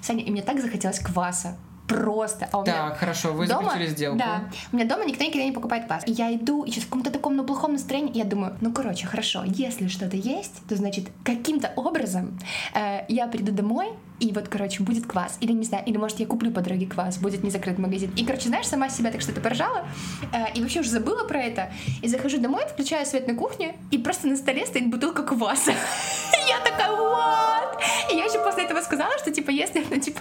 Саня, 0.02 0.24
и 0.24 0.30
мне 0.30 0.42
так 0.42 0.60
захотелось 0.60 0.98
кваса 0.98 1.56
просто. 1.86 2.48
А 2.52 2.58
у 2.58 2.62
меня 2.62 2.88
так, 2.88 2.98
хорошо, 2.98 3.32
вы 3.32 3.46
дома, 3.46 3.70
заключили 3.70 3.90
сделку. 3.90 4.18
Да, 4.18 4.44
у 4.72 4.76
меня 4.76 4.86
дома 4.86 5.04
никто 5.04 5.24
никогда 5.24 5.44
не 5.44 5.52
покупает 5.52 5.86
квас. 5.86 6.02
И 6.06 6.12
я 6.12 6.34
иду, 6.34 6.64
и 6.64 6.70
сейчас 6.70 6.84
в 6.84 6.86
каком-то 6.88 7.10
таком, 7.10 7.36
ну, 7.36 7.44
плохом 7.44 7.72
настроении, 7.72 8.12
и 8.12 8.18
я 8.18 8.24
думаю, 8.24 8.56
ну, 8.60 8.72
короче, 8.72 9.06
хорошо, 9.06 9.44
если 9.44 9.88
что-то 9.88 10.16
есть, 10.16 10.66
то, 10.68 10.76
значит, 10.76 11.08
каким-то 11.24 11.72
образом 11.76 12.38
э, 12.74 13.04
я 13.08 13.26
приду 13.26 13.52
домой, 13.52 13.88
и 14.18 14.32
вот, 14.32 14.48
короче, 14.48 14.82
будет 14.82 15.06
квас. 15.06 15.36
Или, 15.40 15.52
не 15.52 15.64
знаю, 15.64 15.84
или, 15.86 15.96
может, 15.98 16.18
я 16.20 16.26
куплю 16.26 16.50
по 16.50 16.60
дороге 16.60 16.86
квас, 16.86 17.18
будет 17.18 17.44
не 17.44 17.50
закрыт 17.50 17.78
магазин. 17.78 18.10
И, 18.16 18.24
короче, 18.24 18.48
знаешь, 18.48 18.66
сама 18.66 18.88
себя 18.88 19.10
так 19.10 19.20
что-то 19.20 19.40
поржала, 19.40 19.86
э, 20.32 20.52
и 20.54 20.62
вообще 20.62 20.80
уже 20.80 20.90
забыла 20.90 21.26
про 21.26 21.42
это. 21.42 21.70
И 22.02 22.08
захожу 22.08 22.38
домой, 22.38 22.62
включаю 22.72 23.04
свет 23.06 23.28
на 23.28 23.34
кухне, 23.34 23.76
и 23.90 23.98
просто 23.98 24.26
на 24.26 24.36
столе 24.36 24.66
стоит 24.66 24.90
бутылка 24.90 25.22
кваса. 25.22 25.72
Я 26.48 26.60
такая, 26.64 26.90
вот! 26.90 27.82
И 28.10 28.16
я 28.16 28.24
еще 28.24 28.42
после 28.42 28.64
этого 28.64 28.80
сказала, 28.80 29.18
что, 29.18 29.32
типа, 29.32 29.50
если, 29.50 29.84
ну, 29.90 29.98
типа, 30.00 30.20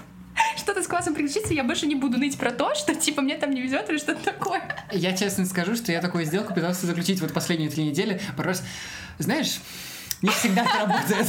что-то 0.66 0.82
с 0.82 0.88
классом 0.88 1.14
приключится, 1.14 1.54
я 1.54 1.64
больше 1.64 1.86
не 1.86 1.94
буду 1.94 2.18
ныть 2.18 2.40
про 2.40 2.52
то, 2.52 2.74
что, 2.74 2.96
типа, 2.96 3.22
мне 3.22 3.36
там 3.38 3.52
не 3.52 3.62
везет 3.62 3.88
или 3.88 4.00
что-то 4.00 4.24
такое. 4.24 4.64
Я 4.92 5.16
честно 5.16 5.46
скажу, 5.46 5.76
что 5.76 5.92
я 5.92 6.02
такую 6.02 6.26
сделку 6.26 6.56
пытался 6.56 6.88
заключить 6.88 7.22
вот 7.22 7.34
последние 7.34 7.70
три 7.70 7.84
недели. 7.84 8.20
Просто, 8.36 8.66
знаешь, 9.20 9.60
не 10.26 10.32
всегда 10.32 10.64
это 10.64 10.80
работает. 10.80 11.28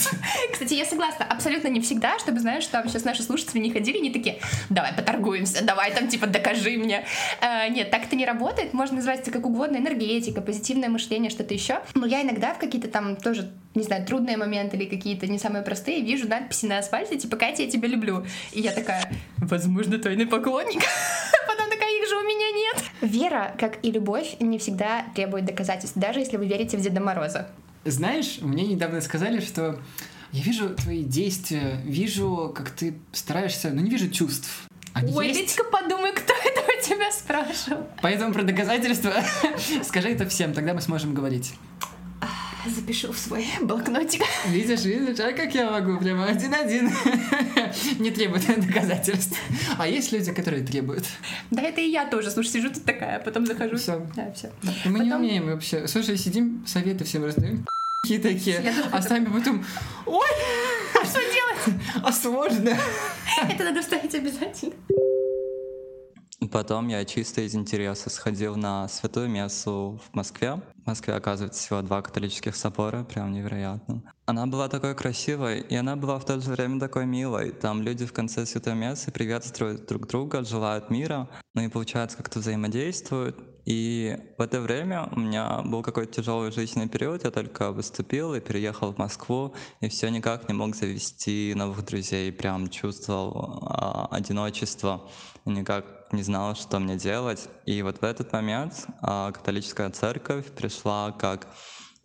Кстати, 0.52 0.74
я 0.74 0.84
согласна, 0.84 1.24
абсолютно 1.24 1.68
не 1.68 1.80
всегда, 1.80 2.18
чтобы, 2.18 2.40
знаешь, 2.40 2.66
там 2.66 2.88
сейчас 2.88 3.04
наши 3.04 3.22
слушатели 3.22 3.58
не 3.58 3.70
ходили, 3.70 3.98
не 3.98 4.10
такие, 4.10 4.38
давай 4.70 4.94
поторгуемся, 4.94 5.62
давай 5.64 5.92
там, 5.94 6.08
типа, 6.08 6.26
докажи 6.26 6.78
мне. 6.78 7.04
Э, 7.40 7.68
нет, 7.68 7.90
так 7.90 8.04
это 8.04 8.16
не 8.16 8.24
работает, 8.24 8.72
можно 8.72 8.96
назвать 8.96 9.20
это 9.20 9.30
как 9.30 9.46
угодно, 9.46 9.76
энергетика, 9.76 10.40
позитивное 10.40 10.88
мышление, 10.88 11.30
что-то 11.30 11.54
еще. 11.54 11.80
Но 11.94 12.06
я 12.06 12.22
иногда 12.22 12.54
в 12.54 12.58
какие-то 12.58 12.88
там 12.88 13.16
тоже, 13.16 13.50
не 13.74 13.82
знаю, 13.82 14.06
трудные 14.06 14.36
моменты 14.36 14.76
или 14.76 14.86
какие-то 14.86 15.26
не 15.26 15.38
самые 15.38 15.62
простые 15.62 16.00
вижу 16.00 16.26
надписи 16.28 16.66
на 16.66 16.78
асфальте, 16.78 17.18
типа, 17.18 17.36
Катя, 17.36 17.62
я 17.62 17.70
тебя 17.70 17.88
люблю. 17.88 18.24
И 18.52 18.60
я 18.60 18.72
такая, 18.72 19.12
возможно, 19.38 19.98
тайный 19.98 20.26
поклонник. 20.26 20.82
Потом 21.46 21.70
такая, 21.70 21.90
их 22.00 22.08
же 22.08 22.16
у 22.16 22.22
меня 22.22 22.50
нет. 22.50 22.84
Вера, 23.02 23.54
как 23.58 23.84
и 23.84 23.90
любовь, 23.90 24.36
не 24.40 24.58
всегда 24.58 25.04
требует 25.14 25.44
доказательств, 25.44 25.96
даже 25.96 26.20
если 26.20 26.38
вы 26.38 26.46
верите 26.46 26.76
в 26.76 26.80
Деда 26.80 27.00
Мороза. 27.00 27.50
Знаешь, 27.86 28.38
мне 28.40 28.66
недавно 28.66 29.00
сказали, 29.00 29.40
что 29.40 29.80
я 30.32 30.42
вижу 30.42 30.70
твои 30.70 31.04
действия, 31.04 31.80
вижу, 31.84 32.52
как 32.54 32.70
ты 32.70 32.94
стараешься, 33.12 33.70
но 33.70 33.80
не 33.80 33.90
вижу 33.90 34.10
чувств. 34.10 34.66
Они 34.92 35.14
Ой, 35.14 35.28
есть? 35.28 35.40
Витька, 35.40 35.64
подумай, 35.64 36.12
кто 36.12 36.32
это 36.44 36.60
у 36.60 36.82
тебя 36.82 37.12
спрашивал. 37.12 37.86
Поэтому 38.02 38.32
про 38.32 38.42
доказательства 38.42 39.12
скажи 39.84 40.08
это 40.08 40.26
всем, 40.26 40.52
тогда 40.52 40.74
мы 40.74 40.80
сможем 40.80 41.14
говорить. 41.14 41.54
Запишу 42.66 43.12
в 43.12 43.18
свой 43.18 43.46
блокнотик. 43.60 44.22
Видишь, 44.48 44.84
видишь, 44.84 45.20
а 45.20 45.32
как 45.32 45.54
я 45.54 45.70
могу? 45.70 45.98
Прямо 45.98 46.24
один-один. 46.24 46.90
Не 48.00 48.10
требует 48.10 48.44
доказательств. 48.66 49.38
А 49.78 49.86
есть 49.86 50.10
люди, 50.10 50.32
которые 50.32 50.64
требуют. 50.64 51.04
Да, 51.52 51.62
это 51.62 51.80
и 51.80 51.88
я 51.88 52.06
тоже. 52.06 52.30
Слушай, 52.30 52.48
сижу 52.48 52.70
тут 52.70 52.84
такая, 52.84 53.18
а 53.18 53.20
потом 53.20 53.46
захожу. 53.46 53.76
Все. 53.76 54.04
Да, 54.16 54.32
все. 54.32 54.50
Мы 54.84 54.98
потом... 54.98 55.04
не 55.04 55.12
умеем 55.12 55.46
вообще. 55.46 55.86
Слушай, 55.86 56.18
сидим, 56.18 56.64
советы 56.66 57.04
всем 57.04 57.24
раздаем. 57.24 57.64
Какие 58.06 58.20
такие. 58.20 58.72
А 58.92 59.02
сами 59.02 59.24
потом... 59.24 59.64
Ой! 60.06 60.28
А 60.94 61.04
что 61.04 61.18
делать? 61.18 61.80
А 62.04 62.12
сложно. 62.12 62.78
Это 63.50 63.64
надо 63.64 63.82
вставить 63.82 64.14
обязательно. 64.14 64.74
Потом 66.52 66.86
я 66.86 67.04
чисто 67.04 67.40
из 67.40 67.56
интереса 67.56 68.08
сходил 68.08 68.54
на 68.54 68.86
святую 68.86 69.28
мессу 69.28 70.00
в 70.08 70.14
Москве. 70.14 70.60
В 70.84 70.86
Москве, 70.86 71.14
оказывается, 71.14 71.60
всего 71.60 71.82
два 71.82 72.00
католических 72.00 72.54
собора, 72.54 73.02
прям 73.02 73.32
невероятно. 73.32 74.04
Она 74.24 74.46
была 74.46 74.68
такой 74.68 74.94
красивой, 74.94 75.62
и 75.62 75.74
она 75.74 75.96
была 75.96 76.20
в 76.20 76.24
то 76.24 76.38
же 76.40 76.52
время 76.52 76.78
такой 76.78 77.06
милой. 77.06 77.50
Там 77.50 77.82
люди 77.82 78.06
в 78.06 78.12
конце 78.12 78.46
святой 78.46 78.76
мессы 78.76 79.10
приветствуют 79.10 79.86
друг 79.86 80.06
друга, 80.06 80.44
желают 80.44 80.90
мира, 80.90 81.28
ну 81.56 81.62
и, 81.62 81.68
получается, 81.68 82.18
как-то 82.18 82.38
взаимодействуют. 82.38 83.55
И 83.66 84.16
в 84.38 84.42
это 84.42 84.60
время 84.60 85.08
у 85.10 85.18
меня 85.18 85.60
был 85.62 85.82
какой-то 85.82 86.22
тяжелый 86.22 86.52
жизненный 86.52 86.88
период, 86.88 87.24
я 87.24 87.32
только 87.32 87.72
выступил 87.72 88.32
и 88.34 88.40
переехал 88.40 88.92
в 88.92 88.98
Москву, 88.98 89.54
и 89.80 89.88
все 89.88 90.08
никак 90.08 90.48
не 90.48 90.54
мог 90.54 90.76
завести 90.76 91.52
новых 91.56 91.84
друзей, 91.84 92.30
прям 92.30 92.70
чувствовал 92.70 93.64
а, 93.66 94.06
одиночество, 94.12 95.10
никак 95.44 95.84
не 96.12 96.22
знал, 96.22 96.54
что 96.54 96.78
мне 96.78 96.96
делать. 96.96 97.48
И 97.66 97.82
вот 97.82 97.98
в 98.00 98.04
этот 98.04 98.32
момент 98.32 98.86
а, 99.02 99.32
католическая 99.32 99.90
церковь 99.90 100.46
пришла 100.52 101.10
как 101.10 101.48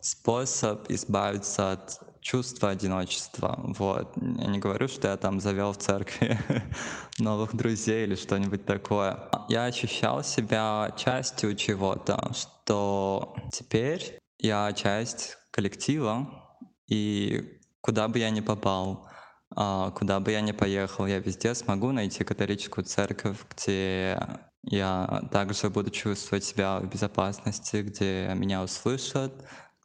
способ 0.00 0.90
избавиться 0.90 1.72
от 1.72 2.11
чувства 2.22 2.70
одиночества. 2.70 3.58
Вот. 3.62 4.12
Я 4.16 4.46
не 4.46 4.58
говорю, 4.58 4.88
что 4.88 5.08
я 5.08 5.16
там 5.16 5.40
завел 5.40 5.72
в 5.72 5.78
церкви 5.78 6.38
новых 7.18 7.54
друзей 7.54 8.04
или 8.04 8.14
что-нибудь 8.14 8.64
такое. 8.64 9.18
Я 9.48 9.64
ощущал 9.64 10.22
себя 10.22 10.94
частью 10.96 11.56
чего-то, 11.56 12.32
что 12.32 13.34
теперь 13.52 14.18
я 14.38 14.72
часть 14.72 15.36
коллектива, 15.50 16.28
и 16.88 17.60
куда 17.80 18.08
бы 18.08 18.20
я 18.20 18.30
ни 18.30 18.40
попал, 18.40 19.08
а, 19.54 19.90
куда 19.90 20.20
бы 20.20 20.30
я 20.30 20.40
ни 20.40 20.52
поехал, 20.52 21.06
я 21.06 21.18
везде 21.18 21.54
смогу 21.54 21.90
найти 21.92 22.24
католическую 22.24 22.84
церковь, 22.84 23.38
где 23.50 24.18
я 24.62 25.28
также 25.32 25.70
буду 25.70 25.90
чувствовать 25.90 26.44
себя 26.44 26.78
в 26.78 26.88
безопасности, 26.88 27.82
где 27.82 28.32
меня 28.34 28.62
услышат, 28.62 29.32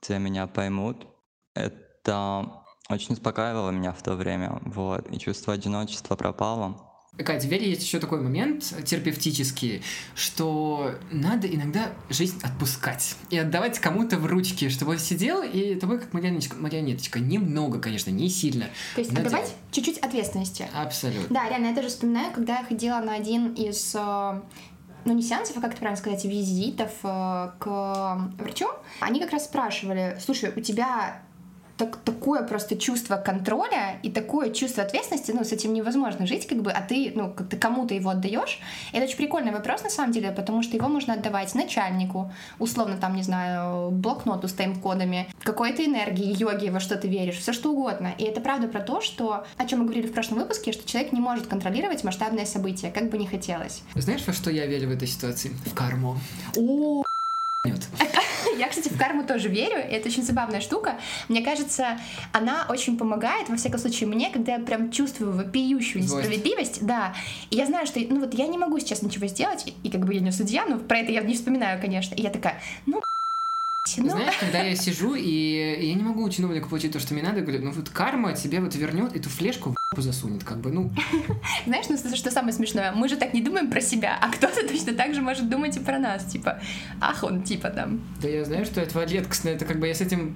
где 0.02 0.20
меня 0.20 0.46
поймут. 0.46 1.08
Это 1.56 1.87
очень 2.08 3.14
успокаивало 3.14 3.72
меня 3.72 3.92
в 3.92 4.02
то 4.02 4.16
время, 4.16 4.60
вот, 4.66 5.12
и 5.12 5.20
чувство 5.20 5.54
одиночества 5.54 6.16
пропало. 6.16 6.88
Катя, 7.24 7.48
теперь 7.48 7.64
есть 7.64 7.82
еще 7.82 8.00
такой 8.00 8.22
момент 8.22 8.64
терапевтический, 8.86 9.82
что 10.14 10.92
надо 11.12 11.48
иногда 11.48 11.90
жизнь 12.10 12.40
отпускать 12.44 13.16
и 13.30 13.38
отдавать 13.38 13.80
кому-то 13.80 14.18
в 14.18 14.26
ручки, 14.26 14.70
чтобы 14.70 14.92
он 14.92 15.00
сидел 15.00 15.42
и 15.42 15.76
тобой 15.76 16.00
как 16.00 16.14
марионеточка, 16.14 16.56
марионеточка. 16.56 17.20
Немного, 17.20 17.80
конечно, 17.80 18.12
не 18.12 18.30
сильно. 18.30 18.66
То 18.96 19.02
есть 19.02 19.18
отдавать 19.18 19.56
чуть-чуть 19.72 19.98
ответственности. 19.98 20.70
Абсолютно. 20.76 21.34
Да, 21.34 21.50
реально, 21.50 21.68
я 21.68 21.76
тоже 21.76 21.88
вспоминаю, 21.88 22.32
когда 22.34 22.60
я 22.60 22.66
ходила 22.66 23.00
на 23.00 23.16
один 23.16 23.54
из 23.54 23.96
э, 23.96 24.42
ну 25.06 25.14
не 25.14 25.24
сеансов, 25.24 25.58
а 25.58 25.62
как 25.62 25.72
это 25.72 25.80
правильно 25.80 26.00
сказать, 26.00 26.24
визитов 26.24 26.92
э, 27.04 27.52
к 27.60 28.30
врачу, 28.38 28.68
они 29.00 29.20
как 29.20 29.32
раз 29.32 29.46
спрашивали, 29.46 30.20
слушай, 30.24 30.52
у 30.56 30.62
тебя 30.62 31.24
так, 31.78 31.98
такое 31.98 32.44
просто 32.44 32.76
чувство 32.76 33.18
контроля 33.18 34.00
и 34.04 34.10
такое 34.10 34.52
чувство 34.52 34.84
ответственности, 34.84 35.32
ну, 35.32 35.44
с 35.44 35.52
этим 35.52 35.74
невозможно 35.74 36.26
жить, 36.26 36.48
как 36.48 36.62
бы, 36.62 36.72
а 36.72 36.82
ты, 36.82 37.12
ну, 37.16 37.32
как 37.32 37.48
ты 37.48 37.58
кому-то 37.58 37.94
его 37.94 38.10
отдаешь. 38.10 38.60
Это 38.92 39.06
очень 39.06 39.18
прикольный 39.18 39.52
вопрос, 39.52 39.84
на 39.84 39.90
самом 39.90 40.12
деле, 40.12 40.32
потому 40.32 40.64
что 40.64 40.76
его 40.76 40.88
можно 40.88 41.14
отдавать 41.14 41.54
начальнику, 41.56 42.32
условно, 42.60 42.98
там, 42.98 43.16
не 43.16 43.24
знаю, 43.24 43.92
блокноту 43.92 44.48
с 44.48 44.54
тайм-кодами, 44.54 45.30
какой-то 45.44 45.86
энергии, 45.86 46.36
йоги, 46.38 46.70
во 46.70 46.80
что 46.80 46.96
ты 46.98 47.08
веришь, 47.08 47.38
все 47.38 47.54
что 47.54 47.72
угодно. 47.72 48.14
И 48.18 48.24
это 48.24 48.42
правда 48.42 48.68
про 48.68 48.82
то, 48.82 49.02
что, 49.02 49.46
о 49.58 49.66
чем 49.66 49.80
мы 49.80 49.86
говорили 49.86 50.08
в 50.08 50.14
прошлом 50.14 50.40
выпуске, 50.40 50.72
что 50.72 50.88
человек 50.88 51.14
не 51.14 51.22
может 51.22 51.48
контролировать 51.48 52.04
масштабное 52.04 52.46
событие, 52.46 52.92
как 52.92 53.10
бы 53.10 53.18
не 53.18 53.28
хотелось. 53.28 53.84
Знаешь, 53.94 54.26
во 54.26 54.34
что 54.34 54.50
я 54.50 54.66
верю 54.66 54.90
в 54.90 54.92
этой 54.92 55.08
ситуации? 55.08 55.52
В 55.66 55.74
карму. 55.74 56.18
О, 56.56 57.04
я, 58.58 58.68
кстати, 58.68 58.90
в 58.90 58.98
карму 58.98 59.24
тоже 59.24 59.50
верю, 59.50 59.78
это 59.78 60.10
очень 60.10 60.24
забавная 60.24 60.62
штука. 60.62 61.00
Мне 61.28 61.42
кажется, 61.42 62.00
она 62.32 62.66
очень 62.70 62.98
помогает, 62.98 63.50
во 63.50 63.56
всяком 63.56 63.80
случае, 63.80 64.10
мне, 64.10 64.30
когда 64.30 64.54
я 64.54 64.60
прям 64.60 64.92
чувствую 64.92 65.34
вопиющую 65.34 66.04
несправедливость, 66.04 66.86
да. 66.86 67.14
И 67.50 67.56
я 67.56 67.66
знаю, 67.66 67.88
что, 67.88 68.00
ну 68.00 68.20
вот, 68.20 68.34
я 68.34 68.48
не 68.48 68.58
могу 68.58 68.80
сейчас 68.80 69.02
ничего 69.02 69.28
сделать, 69.28 69.74
и 69.84 69.90
как 69.90 70.06
бы 70.06 70.14
я 70.14 70.20
не 70.20 70.32
судья, 70.32 70.66
но 70.66 70.78
про 70.78 71.00
это 71.00 71.12
я 71.12 71.22
не 71.22 71.36
вспоминаю, 71.36 71.80
конечно. 71.80 72.16
И 72.16 72.22
я 72.22 72.30
такая, 72.30 72.62
ну, 72.86 73.02
ну... 73.98 74.10
Знаешь, 74.10 74.38
когда 74.38 74.64
я 74.64 74.76
сижу, 74.76 75.16
и 75.16 75.88
я 75.88 75.94
не 75.94 76.04
могу 76.04 76.24
у 76.24 76.30
чиновника 76.30 76.68
получить 76.68 76.92
то, 76.92 77.00
что 77.00 77.14
мне 77.14 77.24
надо, 77.24 77.42
говорю, 77.42 77.64
ну 77.64 77.72
вот 77.72 77.90
карма 77.90 78.34
тебе 78.34 78.60
вот 78.60 78.76
вернет 78.76 79.16
эту 79.16 79.30
флешку 79.30 79.76
засунет, 79.96 80.44
как 80.44 80.60
бы, 80.60 80.70
ну... 80.70 80.92
Знаешь, 81.66 81.86
ну 81.88 81.98
что 81.98 82.30
самое 82.30 82.52
смешное? 82.52 82.92
Мы 82.92 83.08
же 83.08 83.16
так 83.16 83.34
не 83.34 83.42
думаем 83.42 83.72
про 83.72 83.80
себя, 83.80 84.18
а 84.22 84.30
кто-то 84.30 84.68
точно 84.68 84.94
так 84.94 85.16
же 85.16 85.22
может 85.22 85.50
думать 85.50 85.78
и 85.78 85.80
про 85.80 85.98
нас, 85.98 86.26
типа, 86.26 86.60
ах, 87.00 87.24
он 87.24 87.44
типа 87.44 87.70
там. 87.70 88.02
Да 88.22 88.28
я 88.28 88.44
знаю, 88.44 88.66
что 88.66 88.82
я 88.82 88.86
тварь 88.86 89.08
это 89.16 89.66
как 89.66 89.80
бы 89.80 89.88
я 89.88 89.96
с 89.96 90.02
этим 90.02 90.36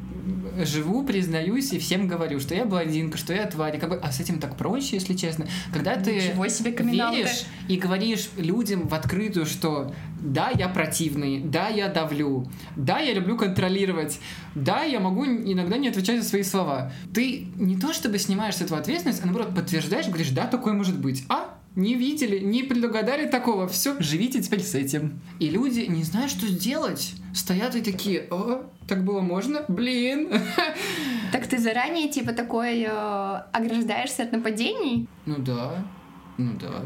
живу, 0.64 1.04
признаюсь 1.04 1.74
и 1.74 1.80
всем 1.80 2.08
говорю, 2.08 2.40
что 2.40 2.56
я 2.56 2.66
блондинка, 2.66 3.18
что 3.18 3.34
я 3.34 3.46
тварь, 3.46 3.78
как 3.80 3.90
бы, 3.90 3.98
а 3.98 4.12
с 4.12 4.20
этим 4.20 4.40
так 4.40 4.56
проще, 4.56 4.96
если 4.96 5.16
честно. 5.16 5.48
Когда 5.74 5.96
ты 5.96 6.20
себе 6.22 6.72
веришь 6.72 7.46
и 7.68 7.78
говоришь 7.78 8.30
людям 8.38 8.88
в 8.88 8.94
открытую, 8.94 9.46
что 9.46 9.94
да, 10.22 10.52
я 10.56 10.70
противный, 10.70 11.40
да, 11.40 11.68
я 11.68 11.88
давлю, 11.88 12.48
да, 12.76 13.00
я 13.00 13.14
люблю 13.14 13.38
контролировать, 13.38 14.20
да, 14.54 14.84
я 14.84 15.00
могу 15.00 15.26
иногда 15.26 15.78
не 15.78 15.90
отвечать 15.90 16.22
за 16.22 16.30
свои 16.30 16.44
слова. 16.44 16.92
Ты 17.14 17.48
не 17.56 17.78
то 17.78 17.92
чтобы 17.92 18.20
снимаешь 18.20 18.56
с 18.56 18.62
этого 18.62 18.80
ответственность, 18.80 19.22
а 19.24 19.26
наоборот 19.26 19.41
подтверждаешь, 19.46 20.08
говоришь, 20.08 20.32
да, 20.32 20.48
такое 20.48 20.74
может 20.74 21.00
быть. 21.00 21.26
А 21.30 21.58
не 21.76 21.96
видели, 21.96 22.40
не 22.40 22.64
предугадали 22.64 23.28
такого. 23.28 23.68
Все, 23.68 23.96
живите 24.00 24.42
теперь 24.42 24.62
с 24.62 24.76
этим. 24.76 25.22
И 25.40 25.50
люди 25.50 25.82
не 25.82 26.04
знают, 26.04 26.32
что 26.32 26.48
сделать. 26.48 27.14
Стоят 27.34 27.76
и 27.76 27.82
такие, 27.82 28.28
о, 28.30 28.70
так 28.88 29.04
было 29.06 29.22
можно? 29.22 29.64
Блин. 29.68 30.30
Так 31.32 31.48
ты 31.48 31.60
заранее, 31.60 32.10
типа, 32.10 32.34
такой 32.34 32.82
э, 32.82 32.90
ограждаешься 33.54 34.24
от 34.24 34.34
нападений? 34.34 35.08
Ну 35.26 35.38
да, 35.38 35.86
ну 36.38 36.52
да. 36.60 36.84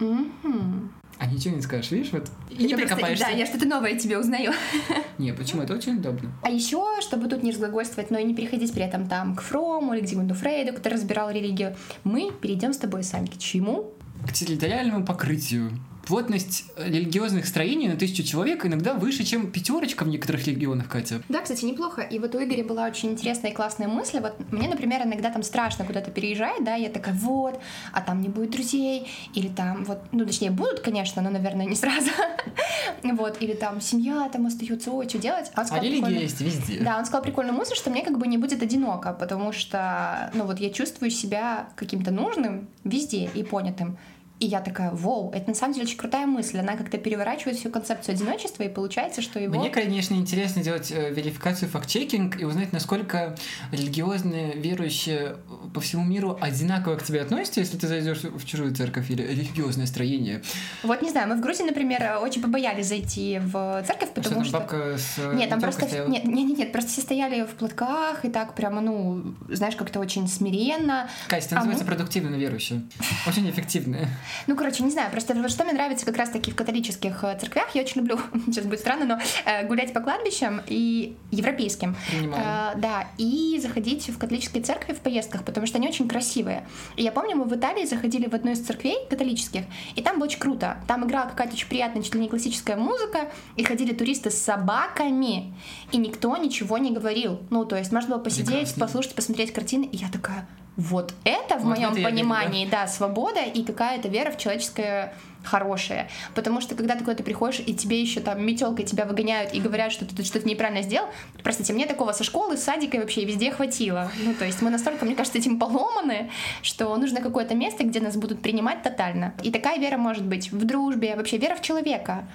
Угу. 0.00 0.88
А 1.18 1.26
ничего 1.26 1.56
не 1.56 1.62
скажешь, 1.62 1.90
видишь, 1.90 2.12
вот 2.12 2.30
и 2.50 2.64
не 2.64 2.74
прикопаешься. 2.74 3.24
Да, 3.24 3.30
я 3.30 3.46
что-то 3.46 3.66
новое 3.66 3.96
тебе 3.96 4.18
узнаю. 4.18 4.52
Не, 5.18 5.32
почему? 5.32 5.62
Это 5.62 5.74
очень 5.74 5.96
удобно. 5.96 6.30
А 6.42 6.50
еще, 6.50 7.00
чтобы 7.00 7.28
тут 7.28 7.42
не 7.42 7.52
разглагольствовать, 7.52 8.10
но 8.10 8.18
и 8.18 8.24
не 8.24 8.34
переходить 8.34 8.72
при 8.74 8.84
этом 8.84 9.08
там 9.08 9.34
к 9.34 9.40
Фрому 9.40 9.94
или 9.94 10.04
к 10.04 10.08
Зигмунду 10.08 10.34
Фрейду, 10.34 10.74
который 10.74 10.94
разбирал 10.94 11.30
религию, 11.30 11.74
мы 12.04 12.30
перейдем 12.32 12.74
с 12.74 12.76
тобой 12.76 13.02
сами 13.02 13.26
к 13.26 13.38
чему? 13.38 13.94
К 14.28 14.32
территориальному 14.32 15.06
покрытию 15.06 15.70
плотность 16.06 16.64
религиозных 16.76 17.46
строений 17.46 17.88
на 17.88 17.96
тысячу 17.96 18.22
человек 18.22 18.64
иногда 18.64 18.94
выше, 18.94 19.24
чем 19.24 19.50
пятерочка 19.50 20.04
в 20.04 20.08
некоторых 20.08 20.46
регионах, 20.46 20.88
Катя. 20.88 21.20
Да, 21.28 21.40
кстати, 21.40 21.64
неплохо. 21.64 22.02
И 22.02 22.18
вот 22.18 22.34
у 22.34 22.42
Игоря 22.42 22.64
была 22.64 22.86
очень 22.86 23.10
интересная 23.10 23.50
и 23.50 23.54
классная 23.54 23.88
мысль. 23.88 24.20
Вот 24.20 24.34
мне, 24.52 24.68
например, 24.68 25.02
иногда 25.02 25.30
там 25.30 25.42
страшно 25.42 25.84
куда-то 25.84 26.10
переезжать, 26.10 26.64
да, 26.64 26.76
я 26.76 26.88
такая, 26.88 27.14
вот, 27.14 27.60
а 27.92 28.00
там 28.00 28.22
не 28.22 28.28
будет 28.28 28.50
друзей, 28.50 29.08
или 29.34 29.48
там 29.48 29.84
вот, 29.84 29.98
ну, 30.12 30.24
точнее, 30.24 30.50
будут, 30.50 30.80
конечно, 30.80 31.20
но, 31.22 31.30
наверное, 31.30 31.66
не 31.66 31.74
сразу. 31.74 32.10
вот, 33.02 33.42
или 33.42 33.54
там 33.54 33.80
семья 33.80 34.28
там 34.32 34.46
остается, 34.46 34.92
ой, 34.92 35.08
что 35.08 35.18
делать? 35.18 35.50
А, 35.54 35.64
а 35.68 35.80
религия 35.80 36.20
есть 36.20 36.40
везде. 36.40 36.78
Да, 36.80 36.98
он 36.98 37.04
сказал 37.04 37.22
прикольную 37.22 37.56
мысль, 37.56 37.74
что 37.74 37.90
мне 37.90 38.02
как 38.02 38.18
бы 38.18 38.28
не 38.28 38.38
будет 38.38 38.62
одиноко, 38.62 39.12
потому 39.12 39.50
что, 39.50 40.30
ну, 40.34 40.44
вот 40.44 40.60
я 40.60 40.70
чувствую 40.70 41.10
себя 41.10 41.68
каким-то 41.74 42.12
нужным 42.12 42.68
везде 42.84 43.28
и 43.34 43.42
понятым. 43.42 43.98
И 44.38 44.46
я 44.46 44.60
такая, 44.60 44.90
вау, 44.90 45.30
это 45.32 45.48
на 45.48 45.54
самом 45.54 45.72
деле 45.72 45.86
очень 45.86 45.96
крутая 45.96 46.26
мысль. 46.26 46.58
Она 46.58 46.76
как-то 46.76 46.98
переворачивает 46.98 47.56
всю 47.56 47.70
концепцию 47.70 48.16
одиночества, 48.16 48.64
и 48.64 48.68
получается, 48.68 49.22
что 49.22 49.40
его... 49.40 49.58
Мне, 49.58 49.70
конечно, 49.70 50.14
интересно 50.14 50.62
делать 50.62 50.92
э, 50.92 51.10
верификацию 51.10 51.70
факт-чекинг 51.70 52.38
и 52.38 52.44
узнать, 52.44 52.70
насколько 52.70 53.34
религиозные 53.72 54.52
верующие 54.52 55.36
по 55.72 55.80
всему 55.80 56.04
миру 56.04 56.36
одинаково 56.38 56.96
к 56.96 57.02
тебе 57.02 57.22
относятся, 57.22 57.60
если 57.60 57.78
ты 57.78 57.88
зайдешь 57.88 58.24
в 58.24 58.44
чужую 58.44 58.74
церковь 58.74 59.10
или 59.10 59.22
религиозное 59.22 59.86
строение. 59.86 60.42
Вот 60.82 61.00
не 61.00 61.08
знаю, 61.08 61.28
мы 61.28 61.36
в 61.36 61.40
Грузии, 61.40 61.62
например, 61.62 62.18
очень 62.20 62.42
побоялись 62.42 62.88
зайти 62.88 63.40
в 63.42 63.84
церковь, 63.86 64.10
потому 64.12 64.44
что... 64.44 64.50
что... 64.50 64.58
бабка 64.58 64.98
с 64.98 65.14
э, 65.16 65.34
Нет, 65.34 65.48
там 65.48 65.62
просто... 65.62 65.86
стояла? 65.86 66.08
Нет, 66.08 66.24
нет, 66.24 66.46
нет, 66.48 66.58
нет, 66.58 66.72
просто 66.72 66.90
все 66.90 67.00
стояли 67.00 67.46
в 67.46 67.54
платках 67.54 68.26
и 68.26 68.28
так 68.28 68.54
прямо, 68.54 68.82
ну, 68.82 69.34
знаешь, 69.48 69.76
как-то 69.76 69.98
очень 69.98 70.28
смиренно. 70.28 71.08
Катя, 71.28 71.46
это 71.46 71.54
А 71.54 71.58
называется 71.60 71.84
мы- 71.84 71.90
продуктивно 71.90 72.36
верующие. 72.36 72.82
Очень 73.26 73.48
эффективные. 73.48 74.10
Ну, 74.46 74.56
короче, 74.56 74.82
не 74.82 74.90
знаю, 74.90 75.10
просто 75.10 75.48
что 75.48 75.64
мне 75.64 75.72
нравится 75.72 76.06
как 76.06 76.16
раз-таки 76.16 76.50
в 76.50 76.56
католических 76.56 77.22
э, 77.24 77.38
церквях, 77.38 77.74
я 77.74 77.82
очень 77.82 78.00
люблю, 78.00 78.18
сейчас 78.46 78.64
будет 78.64 78.80
странно, 78.80 79.04
но 79.04 79.18
э, 79.44 79.66
гулять 79.66 79.92
по 79.92 80.00
кладбищам 80.00 80.62
и 80.66 81.16
европейским. 81.30 81.96
Э, 82.12 82.76
да, 82.76 83.08
и 83.18 83.58
заходить 83.60 84.08
в 84.08 84.18
католические 84.18 84.62
церкви 84.62 84.92
в 84.92 85.00
поездках, 85.00 85.44
потому 85.44 85.66
что 85.66 85.78
они 85.78 85.88
очень 85.88 86.08
красивые. 86.08 86.66
И 86.96 87.02
я 87.02 87.12
помню, 87.12 87.36
мы 87.36 87.44
в 87.44 87.54
Италии 87.54 87.84
заходили 87.84 88.28
в 88.28 88.34
одну 88.34 88.52
из 88.52 88.60
церквей 88.60 88.96
католических, 89.08 89.64
и 89.94 90.02
там 90.02 90.16
было 90.16 90.26
очень 90.26 90.40
круто. 90.40 90.78
Там 90.86 91.06
играла 91.06 91.28
какая-то 91.28 91.54
очень 91.54 91.68
приятная, 91.68 92.02
чуть 92.02 92.14
ли 92.14 92.20
не 92.20 92.28
классическая 92.28 92.76
музыка, 92.76 93.30
и 93.56 93.64
ходили 93.64 93.92
туристы 93.92 94.30
с 94.30 94.38
собаками, 94.38 95.54
и 95.92 95.98
никто 95.98 96.36
ничего 96.36 96.78
не 96.78 96.90
говорил. 96.90 97.40
Ну, 97.50 97.64
то 97.64 97.76
есть 97.76 97.92
можно 97.92 98.16
было 98.16 98.22
посидеть, 98.22 98.46
Прекрасно. 98.46 98.80
послушать, 98.80 99.14
посмотреть 99.14 99.52
картины, 99.52 99.84
и 99.84 99.96
я 99.96 100.08
такая, 100.08 100.46
вот 100.76 101.14
это 101.24 101.56
в 101.56 101.62
Вот 101.62 101.76
моем 101.78 101.90
это 101.92 102.00
я 102.00 102.04
люблю, 102.08 102.10
понимании, 102.10 102.66
да, 102.66 102.86
свобода 102.86 103.42
и 103.42 103.64
какая-то 103.64 104.08
вера 104.08 104.30
в 104.30 104.38
человеческое 104.38 105.14
хорошее. 105.42 106.08
Потому 106.34 106.60
что 106.60 106.74
когда 106.74 106.94
ты 106.96 107.04
куда-то 107.04 107.22
приходишь, 107.22 107.60
и 107.64 107.72
тебе 107.74 108.00
еще 108.00 108.20
там 108.20 108.44
метелкой 108.44 108.84
тебя 108.84 109.04
выгоняют 109.04 109.54
и 109.54 109.60
говорят, 109.60 109.92
что 109.92 110.04
ты 110.04 110.14
тут 110.14 110.26
что-то 110.26 110.46
неправильно 110.48 110.82
сделал, 110.82 111.08
простите, 111.42 111.72
мне 111.72 111.86
такого 111.86 112.12
со 112.12 112.24
школы, 112.24 112.56
с 112.56 112.64
садика 112.64 112.96
и 112.96 113.00
вообще 113.00 113.24
везде 113.24 113.52
хватило. 113.52 114.10
Ну, 114.24 114.34
то 114.34 114.44
есть 114.44 114.60
мы 114.60 114.70
настолько, 114.70 115.04
мне 115.04 115.14
кажется, 115.14 115.38
этим 115.38 115.58
поломаны, 115.58 116.30
что 116.62 116.94
нужно 116.96 117.20
какое-то 117.20 117.54
место, 117.54 117.84
где 117.84 118.00
нас 118.00 118.16
будут 118.16 118.42
принимать 118.42 118.82
тотально. 118.82 119.34
И 119.44 119.50
такая 119.52 119.78
вера 119.78 119.96
может 119.96 120.24
быть 120.24 120.50
в 120.50 120.64
дружбе, 120.64 121.14
вообще 121.16 121.38
вера 121.38 121.54
в 121.54 121.62
человека. 121.62 122.26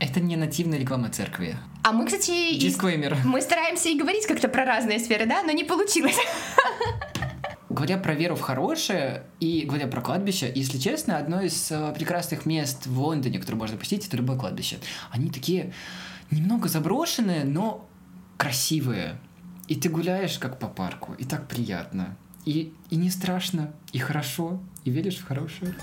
Это 0.00 0.20
не 0.20 0.36
нативная 0.36 0.78
реклама 0.78 1.08
церкви. 1.08 1.56
А 1.82 1.92
мы, 1.92 2.04
кстати, 2.04 2.30
и- 2.52 2.58
Дисклеймер. 2.58 3.16
мы 3.24 3.40
стараемся 3.40 3.88
и 3.88 3.96
говорить 3.96 4.26
как-то 4.26 4.48
про 4.48 4.64
разные 4.66 4.98
сферы, 4.98 5.24
да, 5.24 5.42
но 5.44 5.52
не 5.52 5.64
получилось. 5.64 6.18
Говоря 7.68 7.98
про 7.98 8.14
веру 8.14 8.36
в 8.36 8.42
хорошее 8.42 9.24
и 9.40 9.62
говоря 9.66 9.88
про 9.88 10.00
кладбище, 10.00 10.52
если 10.54 10.78
честно, 10.78 11.18
одно 11.18 11.40
из 11.40 11.70
э, 11.72 11.92
прекрасных 11.94 12.46
мест 12.46 12.86
в 12.86 13.00
Лондоне, 13.00 13.40
которое 13.40 13.58
можно 13.58 13.76
посетить, 13.76 14.06
это 14.06 14.16
любое 14.16 14.38
кладбище. 14.38 14.78
Они 15.10 15.30
такие 15.30 15.72
немного 16.30 16.68
заброшенные, 16.68 17.44
но 17.44 17.88
красивые. 18.36 19.18
И 19.66 19.74
ты 19.74 19.88
гуляешь 19.88 20.38
как 20.38 20.60
по 20.60 20.68
парку, 20.68 21.14
и 21.14 21.24
так 21.24 21.48
приятно. 21.48 22.16
И, 22.44 22.72
и 22.90 22.96
не 22.96 23.10
страшно, 23.10 23.72
и 23.92 23.98
хорошо, 23.98 24.60
и 24.84 24.90
веришь 24.90 25.16
в 25.16 25.26
хорошее. 25.26 25.74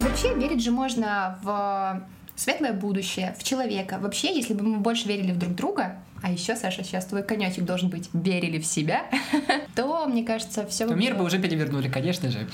Вообще 0.00 0.34
верить 0.34 0.64
же 0.64 0.72
можно 0.72 1.38
в 1.44 2.08
светлое 2.38 2.72
будущее, 2.72 3.34
в 3.38 3.42
человека. 3.42 3.98
Вообще, 4.00 4.34
если 4.34 4.54
бы 4.54 4.62
мы 4.62 4.78
больше 4.78 5.08
верили 5.08 5.32
в 5.32 5.38
друг 5.38 5.54
друга, 5.54 5.96
а 6.22 6.30
еще, 6.30 6.54
Саша, 6.54 6.84
сейчас 6.84 7.04
твой 7.04 7.22
конечек 7.22 7.64
должен 7.64 7.90
быть 7.90 8.08
верили 8.12 8.58
в 8.58 8.66
себя, 8.66 9.06
то, 9.74 10.06
мне 10.06 10.24
кажется, 10.24 10.66
все 10.66 10.86
То 10.86 10.94
мир 10.94 11.16
бы 11.16 11.24
уже 11.24 11.38
перевернули, 11.38 11.88
конечно 11.88 12.30
же. 12.30 12.48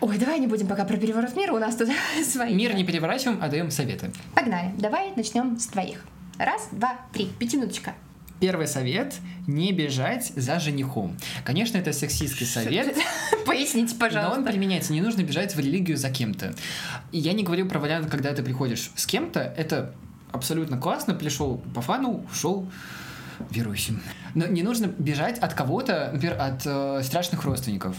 Ой, 0.00 0.16
давай 0.18 0.38
не 0.38 0.46
будем 0.46 0.68
пока 0.68 0.84
про 0.84 0.96
переворот 0.96 1.34
мира, 1.34 1.52
у 1.52 1.58
нас 1.58 1.74
тут 1.74 1.88
свои. 2.24 2.54
Мир 2.54 2.74
не 2.74 2.84
переворачиваем, 2.84 3.40
а 3.42 3.48
даем 3.48 3.72
советы. 3.72 4.12
Погнали, 4.34 4.72
давай 4.78 5.12
начнем 5.16 5.58
с 5.58 5.66
твоих. 5.66 6.04
Раз, 6.38 6.68
два, 6.70 6.96
три, 7.12 7.26
пятиминуточка. 7.38 7.94
Первый 8.40 8.66
совет— 8.66 9.16
не 9.46 9.72
бежать 9.72 10.32
за 10.36 10.60
женихом. 10.60 11.16
Конечно, 11.44 11.78
это 11.78 11.92
сексистский 11.92 12.46
совет, 12.46 12.94
Поясните, 13.46 13.94
Но 13.98 14.04
он 14.06 14.10
пожалуйста. 14.10 14.42
применяется. 14.42 14.92
Не 14.92 15.00
нужно 15.00 15.22
бежать 15.22 15.54
в 15.56 15.58
религию 15.58 15.96
за 15.96 16.10
кем-то. 16.10 16.54
И 17.12 17.18
я 17.18 17.32
не 17.32 17.42
говорю 17.42 17.66
про 17.66 17.78
вариант, 17.78 18.10
когда 18.10 18.32
ты 18.34 18.42
приходишь 18.42 18.90
с 18.94 19.06
кем-то. 19.06 19.40
Это 19.40 19.94
абсолютно 20.32 20.78
классно. 20.78 21.14
Пришел 21.14 21.58
по 21.74 21.80
фану, 21.80 22.26
ушел 22.30 22.70
верующим. 23.50 24.02
Но 24.34 24.46
не 24.46 24.62
нужно 24.62 24.86
бежать 24.86 25.38
от 25.38 25.54
кого-то, 25.54 26.10
например, 26.12 26.36
от 26.40 26.62
э, 26.66 27.02
страшных 27.02 27.44
родственников. 27.44 27.96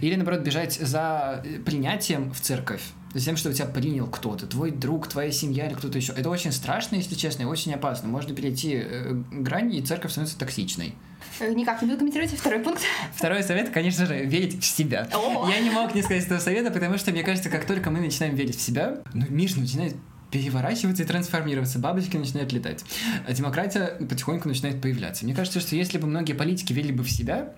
Или, 0.00 0.14
наоборот, 0.14 0.40
бежать 0.42 0.74
за 0.74 1.42
э, 1.44 1.58
принятием 1.58 2.32
в 2.32 2.40
церковь. 2.40 2.82
За 3.14 3.24
тем, 3.24 3.36
что 3.36 3.52
тебя 3.52 3.66
принял 3.66 4.06
кто-то, 4.06 4.46
твой 4.46 4.70
друг, 4.70 5.06
твоя 5.08 5.30
семья 5.30 5.66
или 5.66 5.74
кто-то 5.74 5.98
еще. 5.98 6.12
Это 6.12 6.30
очень 6.30 6.52
страшно, 6.52 6.96
если 6.96 7.14
честно, 7.14 7.42
и 7.42 7.44
очень 7.46 7.74
опасно. 7.74 8.08
Можно 8.08 8.34
перейти 8.34 8.74
э, 8.74 9.12
грань, 9.30 9.74
и 9.74 9.82
церковь 9.82 10.12
становится 10.12 10.38
токсичной. 10.38 10.94
Э, 11.40 11.52
Никак 11.52 11.82
не 11.82 11.88
буду 11.88 11.98
комментировать 11.98 12.32
второй 12.32 12.60
пункт. 12.60 12.80
Второй 13.14 13.42
совет, 13.42 13.70
конечно 13.70 14.06
же, 14.06 14.24
верить 14.24 14.58
в 14.60 14.64
себя. 14.64 15.08
О! 15.12 15.48
Я 15.48 15.60
не 15.60 15.70
мог 15.70 15.94
не 15.94 16.02
сказать 16.02 16.24
этого 16.24 16.38
совета, 16.38 16.70
потому 16.70 16.96
что, 16.98 17.10
мне 17.10 17.22
кажется, 17.22 17.50
как 17.50 17.66
только 17.66 17.90
мы 17.90 18.00
начинаем 18.00 18.34
верить 18.34 18.56
в 18.56 18.60
себя, 18.62 18.98
ну, 19.12 19.26
мир 19.28 19.50
начинает 19.56 19.94
переворачиваться 20.30 21.02
и 21.02 21.06
трансформироваться, 21.06 21.78
бабочки 21.78 22.16
начинают 22.16 22.52
летать, 22.52 22.82
а 23.28 23.32
демократия 23.34 23.98
потихоньку 24.08 24.48
начинает 24.48 24.80
появляться. 24.80 25.26
Мне 25.26 25.34
кажется, 25.34 25.60
что 25.60 25.76
если 25.76 25.98
бы 25.98 26.06
многие 26.06 26.32
политики 26.32 26.72
верили 26.72 26.92
бы 26.92 27.04
в 27.04 27.10
себя, 27.10 27.52